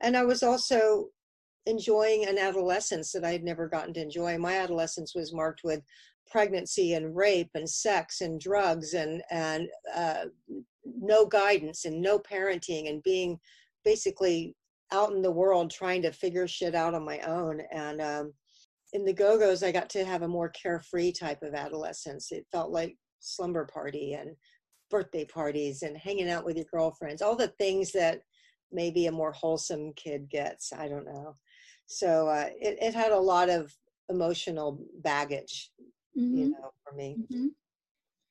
[0.00, 1.08] And I was also
[1.66, 4.38] enjoying an adolescence that I had never gotten to enjoy.
[4.38, 5.82] My adolescence was marked with
[6.30, 10.26] pregnancy and rape and sex and drugs and and uh,
[10.84, 13.38] no guidance and no parenting and being
[13.84, 14.54] basically
[14.92, 17.60] out in the world trying to figure shit out on my own.
[17.72, 18.32] And um,
[18.92, 22.32] in the Go Go's, I got to have a more carefree type of adolescence.
[22.32, 24.34] It felt like slumber party and
[24.90, 28.22] birthday parties and hanging out with your girlfriends, all the things that
[28.72, 30.72] maybe a more wholesome kid gets.
[30.72, 31.36] I don't know.
[31.86, 33.74] So uh, it, it had a lot of
[34.10, 35.70] emotional baggage,
[36.16, 36.36] mm-hmm.
[36.36, 37.16] you know, for me.
[37.32, 37.46] Mm-hmm.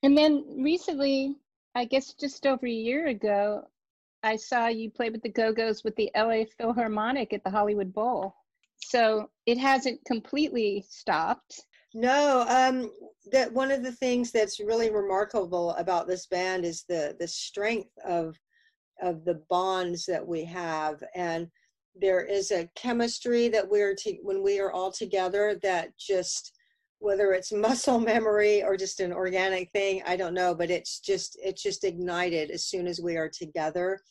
[0.04, 1.36] And then recently,
[1.76, 3.63] I guess just over a year ago,
[4.23, 7.93] I saw you play with the Go Go's with the LA Philharmonic at the Hollywood
[7.93, 8.36] Bowl.
[8.80, 11.65] So it hasn't completely stopped.
[12.00, 12.92] No, um,
[13.32, 17.90] that one of the things that's really remarkable about this band is the the strength
[18.06, 18.38] of
[19.02, 21.48] of the bonds that we have, and
[22.00, 26.54] there is a chemistry that we're to, when we are all together that just
[27.00, 31.36] whether it's muscle memory or just an organic thing, I don't know, but it's just
[31.44, 34.02] it's just ignited as soon as we are together.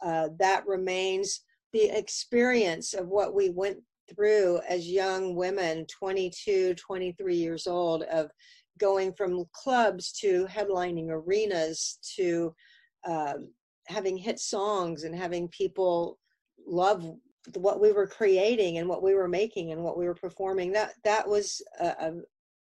[0.00, 1.40] Uh, that remains
[1.72, 3.78] the experience of what we went
[4.14, 8.30] through as young women 22 23 years old of
[8.78, 12.54] going from clubs to headlining arenas to
[13.06, 13.48] um,
[13.88, 16.18] having hit songs and having people
[16.66, 17.04] love
[17.54, 20.72] what we were creating and what we were making and what we were performing.
[20.72, 22.12] That that was a, a,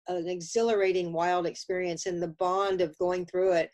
[0.07, 3.71] an exhilarating wild experience and the bond of going through it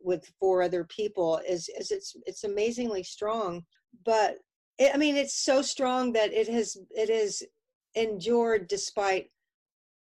[0.00, 3.62] with four other people is, is it's it's amazingly strong.
[4.04, 4.36] But
[4.78, 7.42] it, I mean, it's so strong that it has it has
[7.94, 9.30] endured despite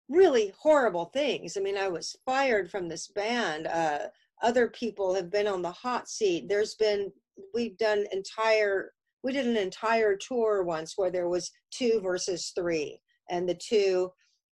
[0.09, 1.57] really horrible things.
[1.57, 3.67] I mean, I was fired from this band.
[3.67, 4.09] Uh,
[4.43, 6.49] other people have been on the hot seat.
[6.49, 7.11] There's been
[7.55, 13.01] we've done entire we did an entire tour once where there was two versus three,
[13.31, 14.11] and the two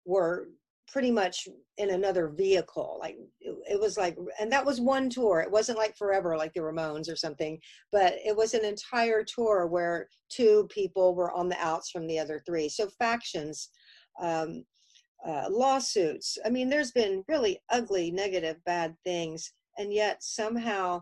[0.07, 0.49] were
[0.93, 5.41] pretty much in another vehicle like it, it, was like and that was one tour.
[5.41, 7.59] It wasn't like forever like the ramones or something
[7.91, 12.19] but it was an entire tour where two people were on the outs from the
[12.19, 12.69] other three.
[12.69, 13.71] So factions
[14.21, 14.65] um,
[15.27, 21.01] uh, lawsuits i mean there's been really ugly negative bad things and yet somehow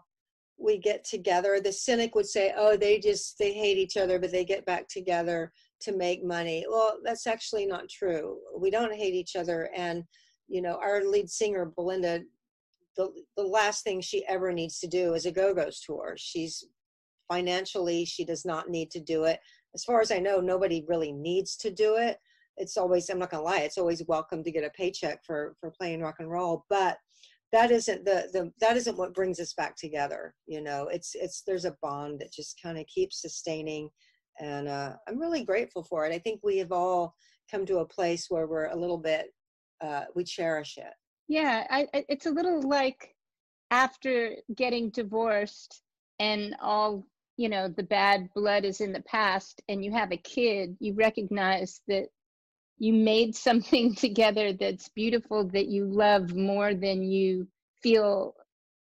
[0.61, 1.59] we get together.
[1.61, 4.88] The cynic would say, "Oh, they just they hate each other, but they get back
[4.88, 8.38] together to make money." Well, that's actually not true.
[8.57, 10.05] We don't hate each other, and
[10.49, 12.23] you know, our lead singer Belinda,
[12.97, 16.14] the the last thing she ever needs to do is a Go Go's tour.
[16.16, 16.64] She's
[17.29, 19.38] financially, she does not need to do it.
[19.75, 22.19] As far as I know, nobody really needs to do it.
[22.57, 25.71] It's always, I'm not gonna lie, it's always welcome to get a paycheck for for
[25.71, 26.99] playing rock and roll, but
[27.53, 31.43] that isn't the the that isn't what brings us back together you know it's it's
[31.47, 33.90] there's a bond that just kind of keeps sustaining
[34.40, 36.12] and uh, i'm really grateful for it.
[36.12, 37.14] I think we have all
[37.50, 39.33] come to a place where we're a little bit
[39.83, 40.92] uh, we cherish it.
[41.29, 43.14] Yeah I, it's a little like
[43.70, 45.83] after getting divorced
[46.18, 50.16] and all you know the bad blood is in the past and you have a
[50.16, 52.07] kid you recognize that
[52.79, 57.46] you made something together that's beautiful that you love more than you
[57.83, 58.35] feel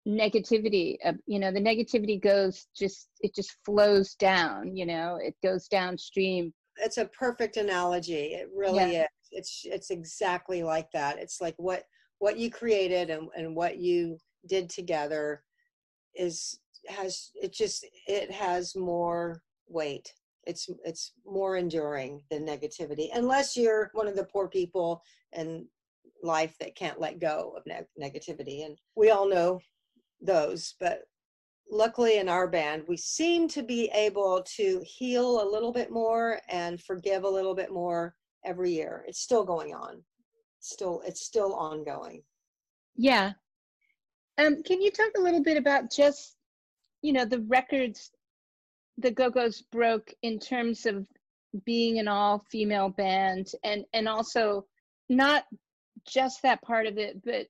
[0.07, 5.67] negativity you know the negativity goes just it just flows down you know it goes
[5.67, 6.53] downstream.
[6.77, 8.35] It's a perfect analogy.
[8.35, 9.03] It really yeah.
[9.03, 9.07] is.
[9.31, 11.17] It's it's exactly like that.
[11.17, 11.83] It's like what
[12.19, 14.17] what you created and, and what you
[14.47, 15.43] did together
[16.15, 20.13] is has it just it has more weight.
[20.45, 25.01] It's it's more enduring than negativity unless you're one of the poor people
[25.33, 25.67] in
[26.23, 28.65] life that can't let go of ne- negativity.
[28.65, 29.59] And we all know
[30.21, 31.01] those but
[31.69, 36.39] luckily in our band we seem to be able to heal a little bit more
[36.49, 39.03] and forgive a little bit more every year.
[39.07, 40.01] It's still going on.
[40.59, 42.23] Still it's still ongoing.
[42.95, 43.33] Yeah.
[44.37, 46.37] Um can you talk a little bit about just
[47.01, 48.11] you know the records
[48.97, 51.07] the Go-Go's broke in terms of
[51.65, 54.65] being an all-female band and and also
[55.09, 55.43] not
[56.07, 57.47] just that part of it but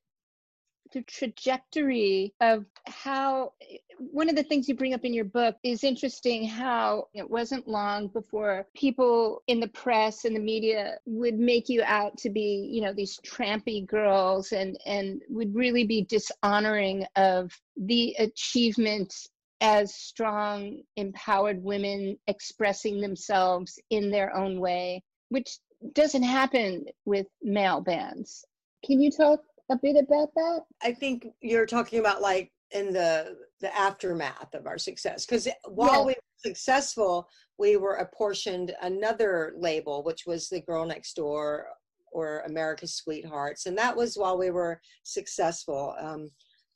[0.94, 3.54] the trajectory of how
[4.00, 7.68] one of the things you bring up in your book is interesting how it wasn't
[7.68, 12.70] long before people in the press and the media would make you out to be
[12.72, 19.30] you know these trampy girls and and would really be dishonoring of the achievements
[19.62, 25.58] as strong, empowered women expressing themselves in their own way, which
[25.94, 28.46] doesn't happen with male bands.
[28.86, 30.62] Can you talk a bit about that?
[30.82, 36.06] I think you're talking about like in the the aftermath of our success because while
[36.06, 37.28] we were successful,
[37.58, 41.68] we were apportioned another label, which was the Girl Next Door
[42.12, 45.96] or America's Sweethearts, and that was while we were successful.
[46.00, 46.30] Um,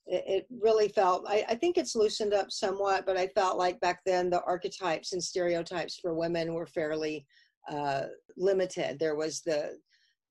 [0.07, 3.79] it, it really felt I, I, think it's loosened up somewhat but i felt like
[3.81, 7.25] back then the archetypes and stereotypes for women were fairly
[7.69, 9.77] uh, limited there was the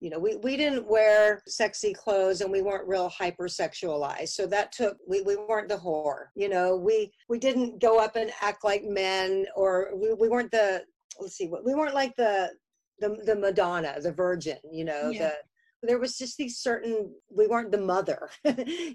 [0.01, 4.71] you know we, we didn't wear sexy clothes and we weren't real hypersexualized so that
[4.71, 8.63] took we, we weren't the whore you know we we didn't go up and act
[8.65, 10.83] like men or we, we weren't the
[11.19, 12.49] let's see we weren't like the
[12.99, 15.29] the, the madonna the virgin you know yeah.
[15.29, 15.33] the
[15.83, 18.29] there was just these certain we weren't the mother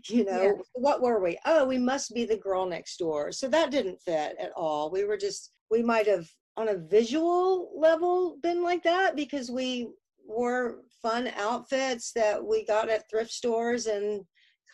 [0.09, 0.53] you know yeah.
[0.75, 4.37] what were we oh we must be the girl next door so that didn't fit
[4.39, 9.15] at all we were just we might have on a visual level been like that
[9.15, 9.89] because we
[10.27, 14.23] wore fun outfits that we got at thrift stores and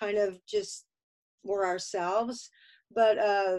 [0.01, 0.87] kind of just
[1.45, 2.49] were ourselves.
[2.95, 3.59] But uh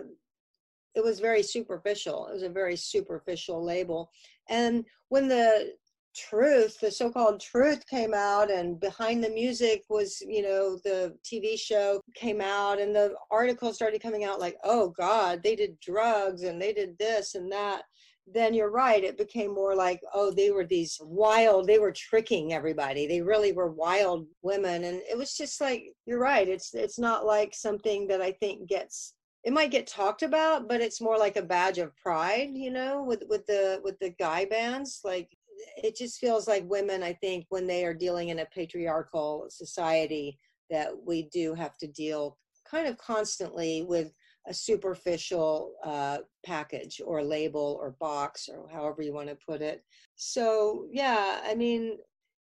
[0.96, 2.28] it was very superficial.
[2.28, 4.12] It was a very superficial label.
[4.50, 5.74] And when the
[6.16, 11.58] truth the so-called truth came out and behind the music was you know the tv
[11.58, 16.44] show came out and the articles started coming out like oh god they did drugs
[16.44, 17.82] and they did this and that
[18.26, 22.54] then you're right it became more like oh they were these wild they were tricking
[22.54, 23.06] everybody.
[23.06, 27.26] They really were wild women and it was just like you're right it's it's not
[27.26, 31.36] like something that i think gets it might get talked about but it's more like
[31.36, 35.30] a badge of pride you know with with the with the guy bands like
[35.78, 40.38] it just feels like women, I think, when they are dealing in a patriarchal society,
[40.70, 42.38] that we do have to deal
[42.70, 44.12] kind of constantly with
[44.48, 49.84] a superficial uh, package or label or box or however you want to put it.
[50.16, 51.98] So yeah, I mean,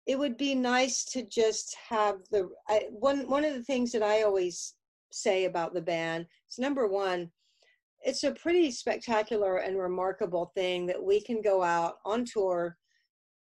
[0.07, 4.03] it would be nice to just have the I, one one of the things that
[4.03, 4.74] I always
[5.12, 7.31] say about the band is number one,
[8.01, 12.76] it's a pretty spectacular and remarkable thing that we can go out on tour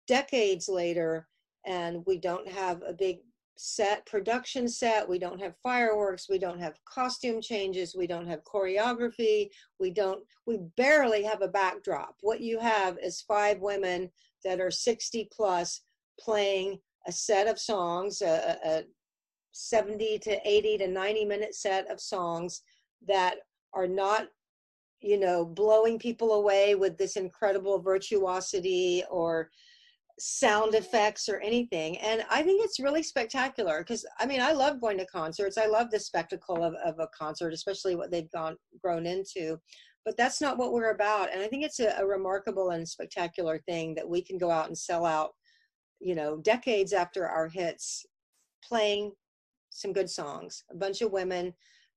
[0.07, 1.27] decades later
[1.65, 3.19] and we don't have a big
[3.65, 5.09] set production set.
[5.09, 6.29] We don't have fireworks.
[6.29, 7.95] We don't have costume changes.
[7.97, 9.51] We don't have choreography.
[9.79, 12.17] We don't we barely have a backdrop.
[12.23, 14.11] What you have is five women
[14.43, 15.83] that are 60 plus
[16.19, 18.83] playing a set of songs a, a
[19.53, 22.63] 70 to 80 to 90 minute set of songs
[23.07, 23.37] that
[23.75, 24.27] are not
[25.01, 29.51] you know blowing people away with this incredible virtuosity or
[30.19, 34.81] sound effects or anything and i think it's really spectacular because i mean i love
[34.81, 38.57] going to concerts i love the spectacle of, of a concert especially what they've gone
[38.83, 39.59] grown into
[40.05, 43.59] but that's not what we're about and i think it's a, a remarkable and spectacular
[43.67, 45.31] thing that we can go out and sell out
[46.01, 48.05] you know decades after our hits
[48.63, 49.13] playing
[49.71, 51.53] some good songs a bunch of women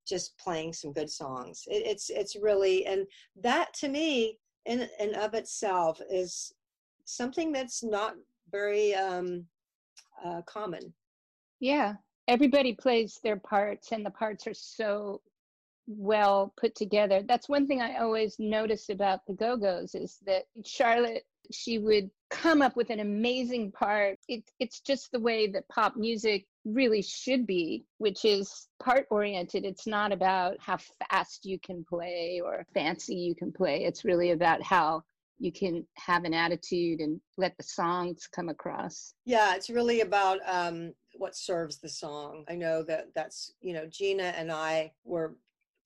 [0.08, 3.06] just playing some good songs it, it's it's really and
[3.42, 6.52] that to me in and of itself is
[7.06, 8.14] something that's not
[8.50, 9.46] very um,
[10.24, 10.92] uh, common.
[11.60, 11.94] Yeah,
[12.28, 15.22] everybody plays their parts, and the parts are so
[15.86, 17.22] well put together.
[17.26, 22.10] That's one thing I always notice about the Go Go's is that Charlotte, she would
[22.28, 24.18] come up with an amazing part.
[24.28, 29.64] It, it's just the way that pop music really should be, which is part oriented.
[29.64, 30.78] It's not about how
[31.08, 33.84] fast you can play or fancy you can play.
[33.84, 35.04] It's really about how
[35.38, 40.38] you can have an attitude and let the songs come across yeah it's really about
[40.46, 45.36] um, what serves the song i know that that's you know gina and i were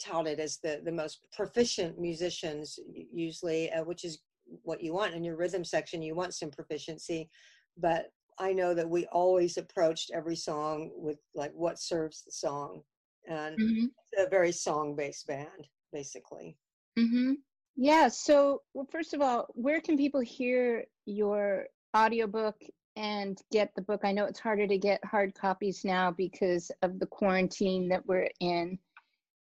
[0.00, 2.78] touted as the the most proficient musicians
[3.12, 4.20] usually uh, which is
[4.62, 7.28] what you want in your rhythm section you want some proficiency
[7.76, 12.82] but i know that we always approached every song with like what serves the song
[13.28, 13.84] and mm-hmm.
[14.12, 16.56] it's a very song based band basically
[16.98, 17.32] mm-hmm.
[17.80, 18.08] Yeah.
[18.08, 21.64] So, well, first of all, where can people hear your
[21.96, 22.56] audiobook
[22.94, 24.02] and get the book?
[24.04, 28.28] I know it's harder to get hard copies now because of the quarantine that we're
[28.40, 28.78] in,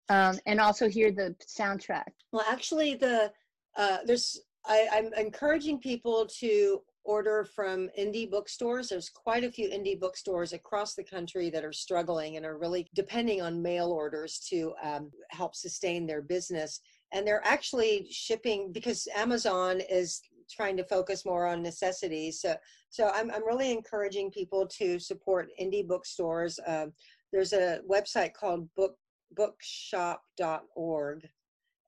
[0.10, 2.10] um, and also hear the soundtrack.
[2.32, 3.32] Well, actually, the
[3.76, 8.90] uh, there's I, I'm encouraging people to order from indie bookstores.
[8.90, 12.88] There's quite a few indie bookstores across the country that are struggling and are really
[12.94, 16.82] depending on mail orders to um, help sustain their business
[17.14, 22.42] and they're actually shipping because Amazon is trying to focus more on necessities.
[22.42, 22.56] So,
[22.90, 26.60] so I'm, I'm really encouraging people to support indie bookstores.
[26.66, 26.94] Um,
[27.32, 28.96] there's a website called book
[29.36, 31.28] bookshop.org,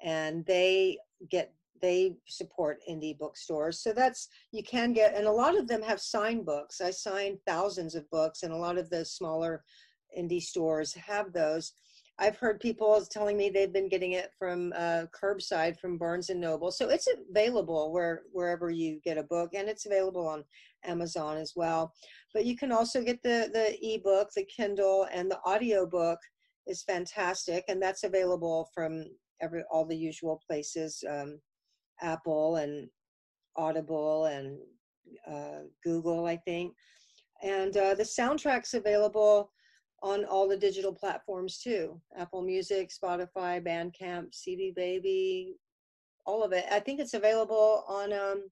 [0.02, 0.98] and they
[1.30, 3.82] get they support indie bookstores.
[3.82, 6.82] So that's you can get, and a lot of them have signed books.
[6.82, 9.64] I signed thousands of books, and a lot of the smaller
[10.18, 11.74] indie stores have those.
[12.20, 16.42] I've heard people telling me they've been getting it from uh, curbside from Barnes and
[16.42, 16.70] Noble.
[16.70, 20.44] So it's available where wherever you get a book, and it's available on
[20.84, 21.94] Amazon as well.
[22.34, 26.20] But you can also get the the ebook, the Kindle, and the audio book
[26.68, 29.06] is fantastic, and that's available from
[29.42, 31.40] every all the usual places, um,
[32.02, 32.90] Apple and
[33.56, 34.58] Audible and
[35.26, 36.74] uh, Google, I think.
[37.42, 39.52] And uh, the soundtrack's available
[40.02, 45.56] on all the digital platforms too Apple Music, Spotify, Bandcamp, CD Baby,
[46.26, 46.66] all of it.
[46.72, 48.44] I think it's available on um,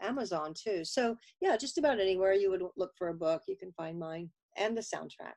[0.00, 0.84] Amazon too.
[0.84, 4.30] So, yeah, just about anywhere you would look for a book, you can find mine
[4.56, 5.34] and the soundtrack.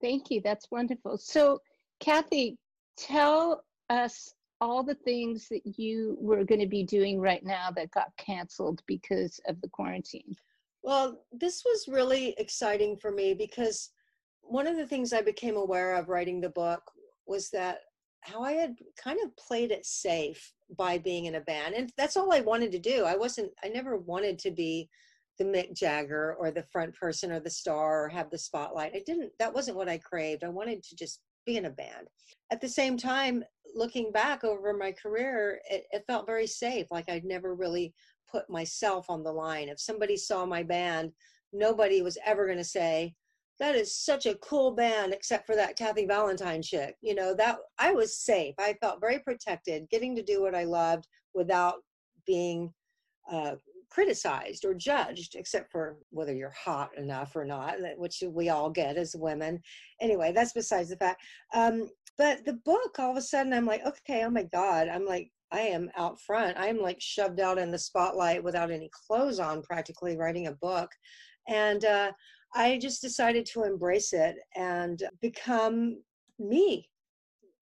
[0.00, 0.40] Thank you.
[0.42, 1.18] That's wonderful.
[1.18, 1.60] So,
[2.00, 2.56] Kathy,
[2.96, 7.90] tell us all the things that you were going to be doing right now that
[7.90, 10.36] got canceled because of the quarantine.
[10.82, 13.90] Well, this was really exciting for me because
[14.48, 16.82] one of the things I became aware of writing the book
[17.26, 17.80] was that
[18.22, 21.74] how I had kind of played it safe by being in a band.
[21.74, 23.04] And that's all I wanted to do.
[23.04, 24.88] I wasn't, I never wanted to be
[25.38, 28.92] the Mick Jagger or the front person or the star or have the spotlight.
[28.94, 30.42] I didn't, that wasn't what I craved.
[30.42, 32.08] I wanted to just be in a band.
[32.50, 33.44] At the same time,
[33.74, 36.86] looking back over my career, it, it felt very safe.
[36.90, 37.94] Like I'd never really
[38.30, 39.68] put myself on the line.
[39.68, 41.12] If somebody saw my band,
[41.52, 43.14] nobody was ever going to say,
[43.60, 47.58] that is such a cool band except for that kathy valentine chick you know that
[47.78, 48.54] i was safe.
[48.58, 51.76] I felt very protected getting to do what i loved without
[52.26, 52.72] being
[53.30, 53.56] uh,
[53.90, 58.96] criticized or judged except for whether you're hot enough or not which we all get
[58.96, 59.60] as women.
[60.00, 61.22] Anyway that's besides the fact.
[61.54, 65.06] Um, but the book all of a sudden i'm like okay oh my god i'm
[65.06, 66.56] like i am out front.
[66.58, 70.90] I'm like shoved out in the spotlight without any clothes on practically writing a book.
[71.48, 72.12] And uh,
[72.54, 76.02] I just decided to embrace it and become
[76.38, 76.88] me.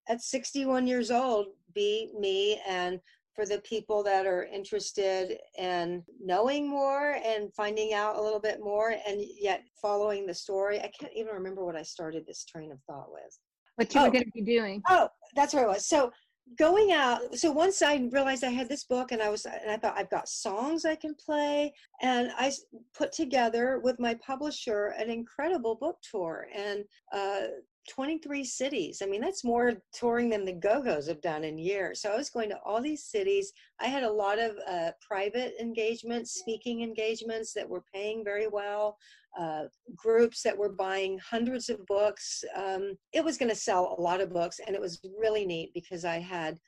[0.09, 2.61] At 61 years old, be me.
[2.68, 3.01] And
[3.34, 8.61] for the people that are interested in knowing more and finding out a little bit
[8.61, 12.72] more and yet following the story, I can't even remember what I started this train
[12.72, 13.39] of thought with.
[13.74, 14.82] What you oh, were going to be doing.
[14.89, 15.87] Oh, that's where I was.
[15.87, 16.11] So
[16.57, 19.76] going out so once i realized i had this book and i was and i
[19.76, 21.72] thought i've got songs i can play
[22.03, 22.53] and i
[22.97, 27.47] put together with my publisher an incredible book tour and uh,
[27.88, 29.01] 23 cities.
[29.03, 32.01] I mean, that's more touring than the Go Go's have done in years.
[32.01, 33.53] So I was going to all these cities.
[33.80, 38.99] I had a lot of uh, private engagements, speaking engagements that were paying very well,
[39.39, 39.64] uh,
[39.95, 42.43] groups that were buying hundreds of books.
[42.55, 45.72] Um, it was going to sell a lot of books, and it was really neat
[45.74, 46.59] because I had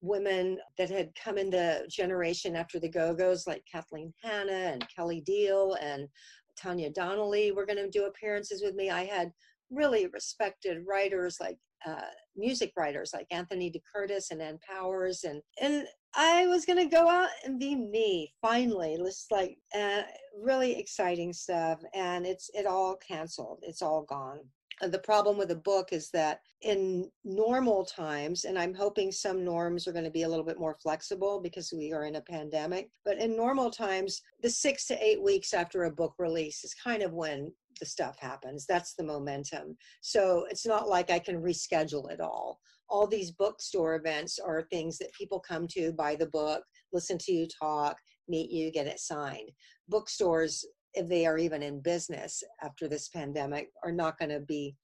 [0.00, 5.22] women that had come in the generation after the Go-Go's, like Kathleen Hanna and Kelley
[5.22, 6.08] Deal and
[6.56, 8.90] Tanya Donelly were going to do appearances with me.
[8.90, 9.32] I had
[9.70, 15.42] really respected writers like uh, music writers like Anthony De Curtis and Ann Powers, and
[15.60, 15.86] and
[16.16, 18.94] I was gonna go out and be me finally.
[18.94, 20.02] It's like uh,
[20.40, 23.60] really exciting stuff, and it's it all canceled.
[23.62, 24.40] It's all gone.
[24.80, 29.86] The problem with the book is that in normal times, and I'm hoping some norms
[29.86, 32.90] are going to be a little bit more flexible because we are in a pandemic,
[33.04, 37.02] but in normal times, the six to eight weeks after a book release is kind
[37.02, 38.66] of when the stuff happens.
[38.66, 39.76] That's the momentum.
[40.00, 42.60] So it's not like I can reschedule it all.
[42.88, 46.62] All these bookstore events are things that people come to, buy the book,
[46.92, 47.96] listen to you talk,
[48.28, 49.50] meet you, get it signed.
[49.88, 50.64] Bookstores
[50.94, 54.76] if they are even in business after this pandemic, are not going to be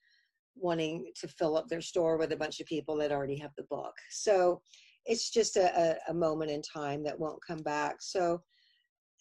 [0.56, 3.64] wanting to fill up their store with a bunch of people that already have the
[3.64, 3.94] book.
[4.10, 4.60] So
[5.06, 7.96] it's just a, a, moment in time that won't come back.
[8.00, 8.42] So,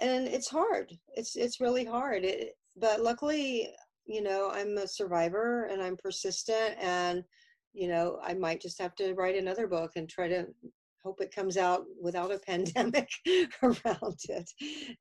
[0.02, 0.92] and it's hard.
[1.16, 2.26] It's it's really hard.
[2.26, 3.70] It, but luckily,
[4.06, 7.24] you know, I'm a survivor and I'm persistent, and
[7.80, 10.46] you know, I might just have to write another book and try to
[11.02, 13.10] hope it comes out without a pandemic
[13.64, 14.50] around it.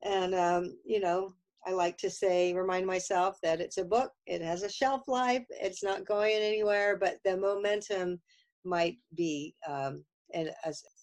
[0.03, 1.33] And um, you know,
[1.67, 5.43] I like to say, remind myself that it's a book, it has a shelf life,
[5.49, 8.21] it's not going anywhere, but the momentum
[8.63, 10.47] might be um, a,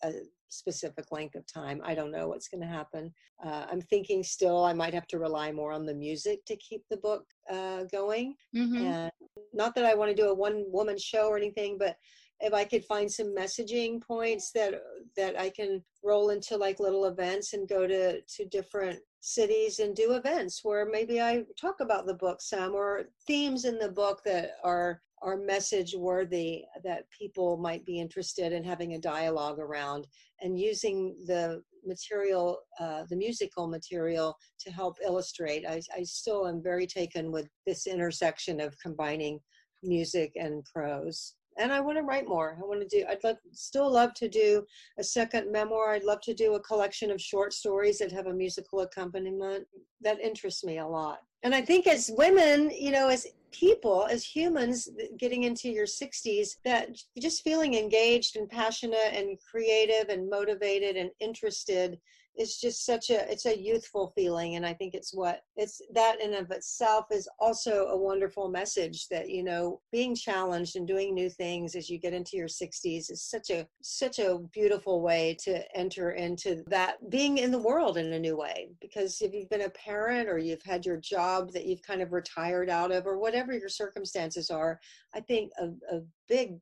[0.03, 0.13] a,
[0.49, 1.81] specific length of time.
[1.85, 3.13] I don't know what's going to happen.
[3.45, 6.83] Uh, I'm thinking still I might have to rely more on the music to keep
[6.91, 8.35] the book uh, going.
[8.55, 8.77] Mm-hmm.
[8.77, 9.11] And
[9.53, 11.97] not that I want to do a one woman show or anything, but
[12.41, 14.75] if I could find some messaging points that
[15.17, 19.97] that I can roll into like little events and go to to different cities and
[19.97, 24.23] do events where maybe I talk about the book some or themes in the book
[24.25, 30.07] that are are message worthy that people might be interested in having a dialogue around
[30.41, 36.63] and using the material uh, the musical material to help illustrate I, I still am
[36.63, 39.39] very taken with this intersection of combining
[39.83, 42.59] music and prose and I want to write more.
[42.63, 43.05] I want to do.
[43.09, 44.65] I'd love, still love to do
[44.99, 45.93] a second memoir.
[45.93, 49.67] I'd love to do a collection of short stories that have a musical accompaniment.
[50.03, 51.21] That interests me a lot.
[51.43, 53.27] And I think as women, you know, as
[53.59, 54.89] people, as humans,
[55.19, 61.11] getting into your 60s, that just feeling engaged and passionate and creative and motivated and
[61.21, 61.99] interested
[62.39, 66.21] is just such a it's a youthful feeling and i think it's what it's that
[66.21, 71.15] in of itself is also a wonderful message that you know being challenged and doing
[71.15, 75.37] new things as you get into your 60s is such a such a beautiful way
[75.41, 78.69] to enter into that being in the world in a new way.
[78.81, 82.13] Because if you've been a parent or you've had your job that you've kind of
[82.13, 84.81] retired out of or whatever your circumstances are
[85.15, 86.59] i think a, a big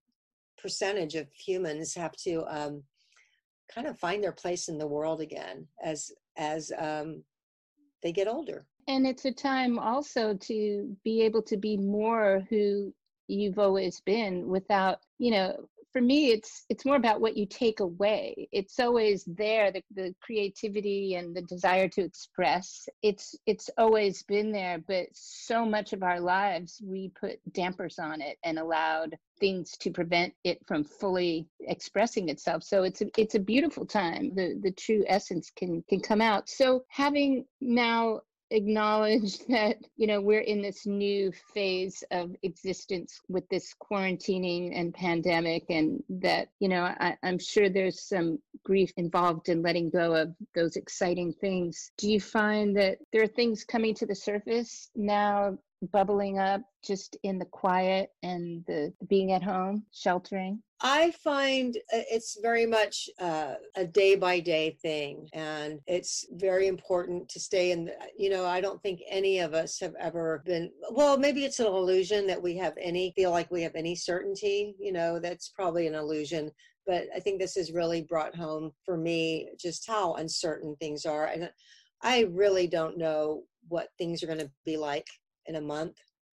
[0.61, 2.83] percentage of humans have to um,
[3.73, 7.23] kind of find their place in the world again as as um,
[8.03, 8.67] they get older.
[8.87, 12.93] And it's a time also to be able to be more who
[13.29, 17.79] you've always been without, you know, for me it's it's more about what you take
[17.79, 18.49] away.
[18.51, 22.89] It's always there the, the creativity and the desire to express.
[23.03, 28.21] It's it's always been there but so much of our lives we put dampers on
[28.21, 32.65] it and allowed things to prevent it from fully expressing itself.
[32.65, 34.35] So it's a, it's a beautiful time.
[34.35, 36.49] The the true essence can can come out.
[36.49, 43.49] So having now acknowledge that you know we're in this new phase of existence with
[43.49, 49.49] this quarantining and pandemic and that you know I, i'm sure there's some grief involved
[49.49, 51.93] in letting go of those exciting things.
[51.99, 55.59] Do you find that there are things coming to the surface now
[55.93, 62.05] bubbling up just in the quiet and the being at home sheltering I find uh,
[62.11, 67.71] it's very much uh, a day by day thing, and it's very important to stay
[67.71, 67.87] in.
[67.87, 70.71] The, you know, I don't think any of us have ever been.
[70.91, 74.75] Well, maybe it's an illusion that we have any feel like we have any certainty.
[74.79, 76.51] You know, that's probably an illusion.
[76.87, 81.29] But I think this has really brought home for me just how uncertain things are,
[81.29, 81.51] and
[82.03, 85.07] I really don't know what things are going to be like
[85.47, 85.97] in a month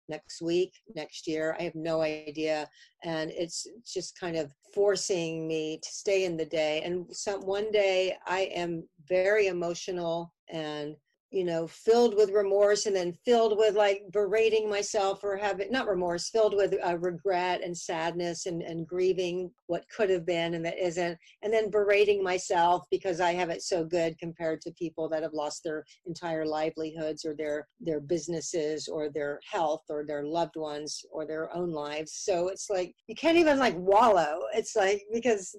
[0.08, 1.56] next week, next year.
[1.58, 2.68] I have no idea.
[3.02, 6.82] And it's just kind of forcing me to stay in the day.
[6.84, 10.96] And some one day I am very emotional and
[11.30, 15.88] you know filled with remorse and then filled with like berating myself for having not
[15.88, 20.64] remorse filled with uh, regret and sadness and, and grieving what could have been and
[20.64, 25.08] that isn't and then berating myself because i have it so good compared to people
[25.08, 30.24] that have lost their entire livelihoods or their their businesses or their health or their
[30.24, 32.12] loved ones or their own lives.
[32.12, 34.40] So it's like you can't even like wallow.
[34.54, 35.54] It's like because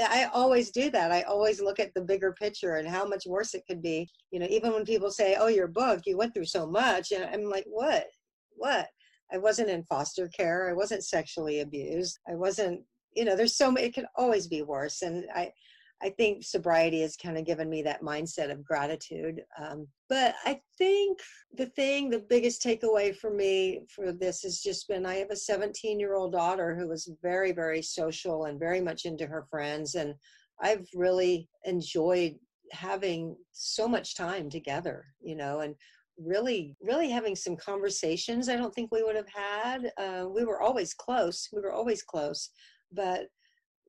[0.00, 1.12] I always do that.
[1.12, 4.08] I always look at the bigger picture and how much worse it could be.
[4.30, 7.24] You know, even when people say, "Oh, your book, you went through so much," and
[7.24, 8.06] I'm like, "What?
[8.56, 8.88] What?
[9.32, 10.68] I wasn't in foster care.
[10.68, 12.18] I wasn't sexually abused.
[12.28, 12.82] I wasn't.
[13.14, 13.86] You know, there's so many.
[13.88, 15.52] It could always be worse." And I,
[16.02, 19.42] I think sobriety has kind of given me that mindset of gratitude.
[19.58, 21.18] Um, but I think
[21.54, 25.36] the thing, the biggest takeaway for me for this has just been I have a
[25.36, 29.94] 17 year old daughter who was very, very social and very much into her friends.
[29.94, 30.14] And
[30.60, 32.36] I've really enjoyed
[32.72, 35.74] having so much time together, you know, and
[36.18, 39.92] really, really having some conversations I don't think we would have had.
[39.98, 41.48] Uh, we were always close.
[41.52, 42.50] We were always close.
[42.92, 43.28] But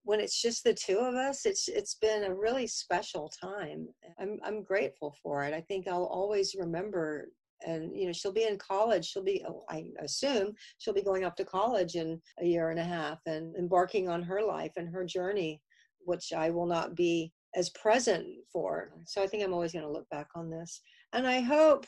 [0.04, 4.10] when it's just the two of us it's it's been a really special time eh,
[4.20, 7.28] i'm i'm grateful for it i think i'll always remember
[7.66, 11.24] and you know she'll be in college she'll be oh, i assume she'll be going
[11.24, 14.90] off to college in a year and a half and embarking on her life and
[14.90, 15.62] her journey
[16.06, 19.92] which i will not be as present for so i think i'm always going to
[19.92, 20.82] look back on this
[21.14, 21.86] and i hope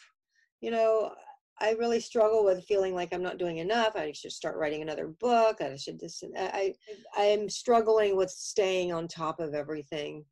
[0.62, 1.12] you know
[1.64, 3.96] I really struggle with feeling like I'm not doing enough.
[3.96, 5.62] I should start writing another book.
[5.62, 6.22] I should just.
[6.38, 6.74] I
[7.16, 7.52] I'm mm.
[7.52, 10.26] struggling with staying on top of everything.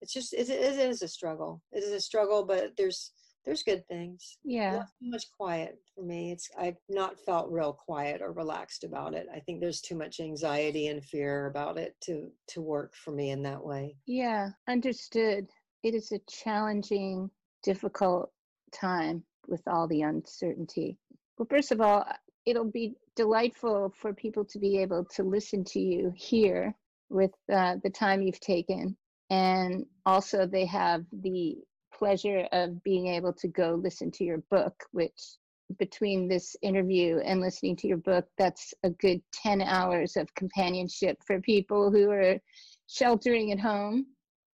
[0.00, 1.62] It's just it, it is a struggle.
[1.70, 3.12] It is a struggle, but there's
[3.44, 4.38] there's good things.
[4.42, 4.76] Yeah.
[4.76, 6.32] Not too much quiet for me.
[6.32, 9.26] It's I've not felt real quiet or relaxed about it.
[9.34, 13.32] I think there's too much anxiety and fear about it to to work for me
[13.32, 13.96] in that way.
[14.06, 15.46] Yeah, understood.
[15.82, 17.30] It is a challenging,
[17.62, 18.30] difficult
[18.72, 20.98] time with all the uncertainty?
[21.38, 22.06] Well, first of all,
[22.46, 26.74] it'll be delightful for people to be able to listen to you here
[27.08, 28.96] with uh, the time you've taken.
[29.30, 31.56] And also, they have the
[31.96, 35.36] pleasure of being able to go listen to your book, which
[35.78, 41.16] between this interview and listening to your book, that's a good 10 hours of companionship
[41.26, 42.38] for people who are
[42.86, 44.06] sheltering at home.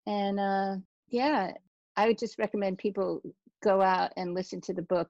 [0.07, 0.75] And uh,
[1.09, 1.51] yeah,
[1.97, 3.21] I would just recommend people
[3.61, 5.09] go out and listen to the book.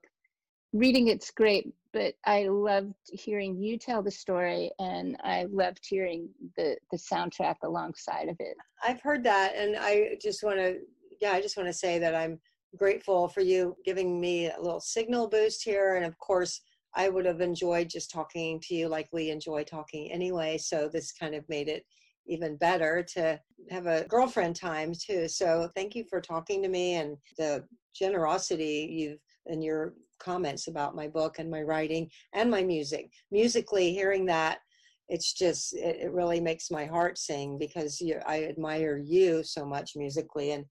[0.74, 6.30] Reading it's great, but I loved hearing you tell the story, and I loved hearing
[6.56, 8.56] the the soundtrack alongside of it.
[8.84, 10.78] I've heard that, and I just want to,
[11.20, 12.40] yeah, I just want to say that I'm
[12.78, 16.62] grateful for you giving me a little signal boost here, and of course.
[16.94, 20.58] I would have enjoyed just talking to you like we enjoy talking anyway.
[20.58, 21.86] So this kind of made it
[22.28, 23.40] even better to
[23.70, 25.28] have a girlfriend time too.
[25.28, 30.96] So thank you for talking to me and the generosity you've in your comments about
[30.96, 33.12] my book and my writing and my music.
[33.32, 34.60] Musically, hearing that,
[35.10, 39.66] it's just it, it really makes my heart sing because you, I admire you so
[39.66, 40.66] much musically, and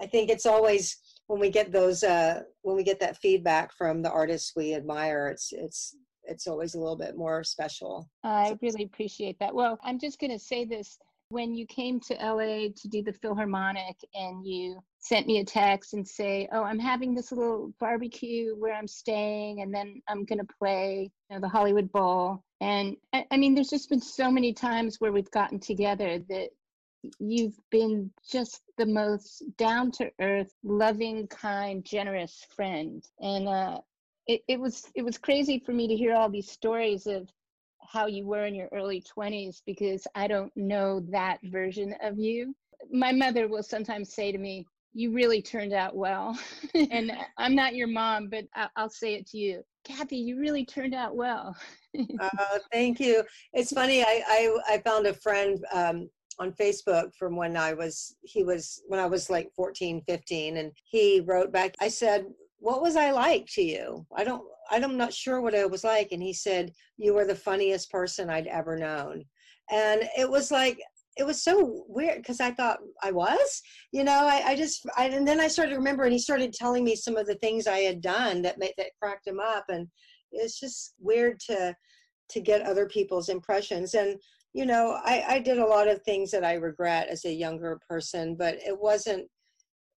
[0.00, 0.96] I think it's always
[1.28, 5.28] when we get those uh, when we get that feedback from the artists we admire,
[5.28, 8.08] it's it's it's always a little bit more special.
[8.24, 9.54] I really appreciate that.
[9.54, 10.98] Well, I'm just going to say this.
[11.28, 15.92] When you came to LA to do the Philharmonic and you sent me a text
[15.92, 20.38] and say, "Oh, I'm having this little barbecue where I'm staying, and then I'm going
[20.38, 24.30] to play you know, the Hollywood Bowl." And I, I mean, there's just been so
[24.30, 26.48] many times where we've gotten together that
[27.18, 33.04] you've been just the most down to earth, loving, kind, generous friend.
[33.20, 33.80] And uh,
[34.26, 37.28] it, it was it was crazy for me to hear all these stories of
[37.86, 42.54] how you were in your early 20s because I don't know that version of you.
[42.90, 46.38] My mother will sometimes say to me, You really turned out well.
[46.74, 48.44] and I'm not your mom, but
[48.76, 49.62] I'll say it to you.
[49.84, 51.54] Kathy, you really turned out well.
[52.20, 53.22] uh, thank you.
[53.52, 54.02] It's funny.
[54.02, 58.82] I, I, I found a friend um, on Facebook from when I was, he was,
[58.86, 61.74] when I was like 14, 15, and he wrote back.
[61.80, 62.26] I said,
[62.58, 64.06] what was I like to you?
[64.16, 66.12] I don't, I'm not sure what I was like.
[66.12, 69.24] And he said, you were the funniest person I'd ever known.
[69.70, 70.78] And it was like,
[71.16, 73.62] it was so weird because I thought I was,
[73.92, 76.52] you know, I, I just, I, and then I started to remember and he started
[76.52, 79.64] telling me some of the things I had done that made, that cracked him up.
[79.68, 79.86] And
[80.32, 81.74] it's just weird to,
[82.30, 83.94] to get other people's impressions.
[83.94, 84.18] And,
[84.54, 87.78] you know, I, I did a lot of things that I regret as a younger
[87.88, 89.28] person, but it wasn't,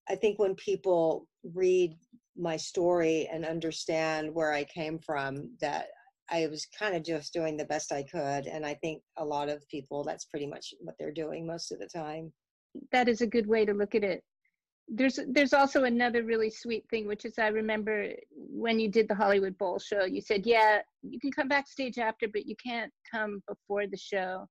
[0.09, 1.95] I think when people read
[2.37, 5.87] my story and understand where I came from that
[6.29, 8.47] I was kind of just doing the best I could.
[8.47, 11.79] And I think a lot of people, that's pretty much what they're doing most of
[11.79, 12.31] the time.
[12.91, 14.23] That is a good way to look at it.
[14.87, 19.15] there's there's also another really sweet thing which is i remember when you did the
[19.15, 23.41] hollywood bowl show you said yeah you can come backstage after but you can't come
[23.47, 24.45] before the show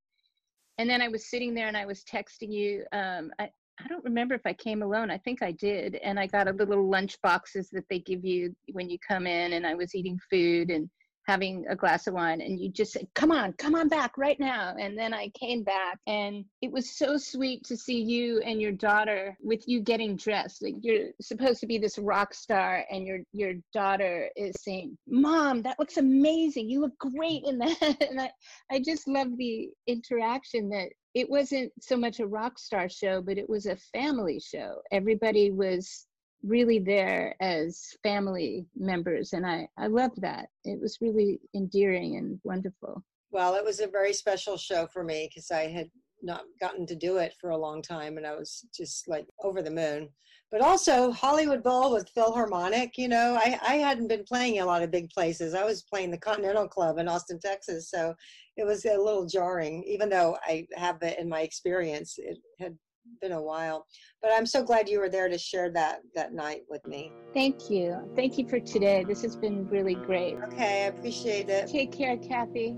[0.79, 3.49] and then i was sitting there and i was texting you um, I,
[3.83, 5.11] I don't remember if I came alone.
[5.11, 5.97] I think I did.
[5.97, 9.55] And I got a little lunch boxes that they give you when you come in,
[9.55, 10.89] and I was eating food and
[11.27, 14.39] having a glass of wine and you just said come on come on back right
[14.39, 14.75] now.
[14.79, 18.73] And then i came back and it was so sweet to see you and your
[18.73, 20.63] daughter with you getting dressed.
[20.63, 25.63] Like you're supposed to be this rock star and your your daughter is saying mom
[25.63, 26.69] that looks amazing.
[26.69, 27.97] You look great in that.
[28.11, 28.31] And i
[28.71, 33.39] i just love the interaction that it wasn't so much a rock star show but
[33.39, 34.77] it was a family show.
[34.93, 36.07] Everybody was
[36.47, 40.49] really there as family members and i i loved that.
[40.65, 43.03] It was really endearing and wonderful.
[43.31, 45.91] Well it was a very special show for me because i had
[46.23, 49.63] not gotten to do it for a long time and i was just like over
[49.63, 50.09] the moon.
[50.51, 54.83] But also hollywood bowl with philharmonic you know i, I hadn't been playing a lot
[54.83, 55.55] of big places.
[55.55, 58.15] I was playing the continental club in austin texas so
[58.57, 59.83] it was a little jarring.
[59.87, 62.77] Even though i have it in my experience it had
[63.21, 63.87] been a while
[64.23, 67.13] but i'm so glad you were there to share that that night with me.
[67.33, 68.11] Thank you.
[68.15, 69.05] Thank you for today.
[69.05, 70.37] This has been really great.
[70.53, 71.69] Okay i appreciate it.
[71.69, 72.77] Take care kathy.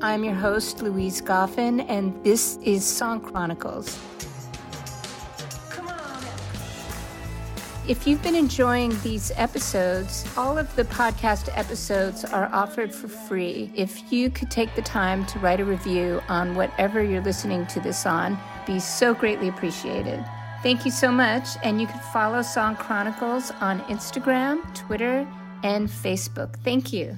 [0.00, 3.98] I'm your host louise goffin and this is song chronicles
[7.88, 13.72] If you've been enjoying these episodes, all of the podcast episodes are offered for free.
[13.74, 17.80] If you could take the time to write a review on whatever you're listening to
[17.80, 20.22] this on, be so greatly appreciated.
[20.62, 25.26] Thank you so much, and you can follow Song Chronicles on Instagram, Twitter,
[25.62, 26.56] and Facebook.
[26.62, 27.16] Thank you.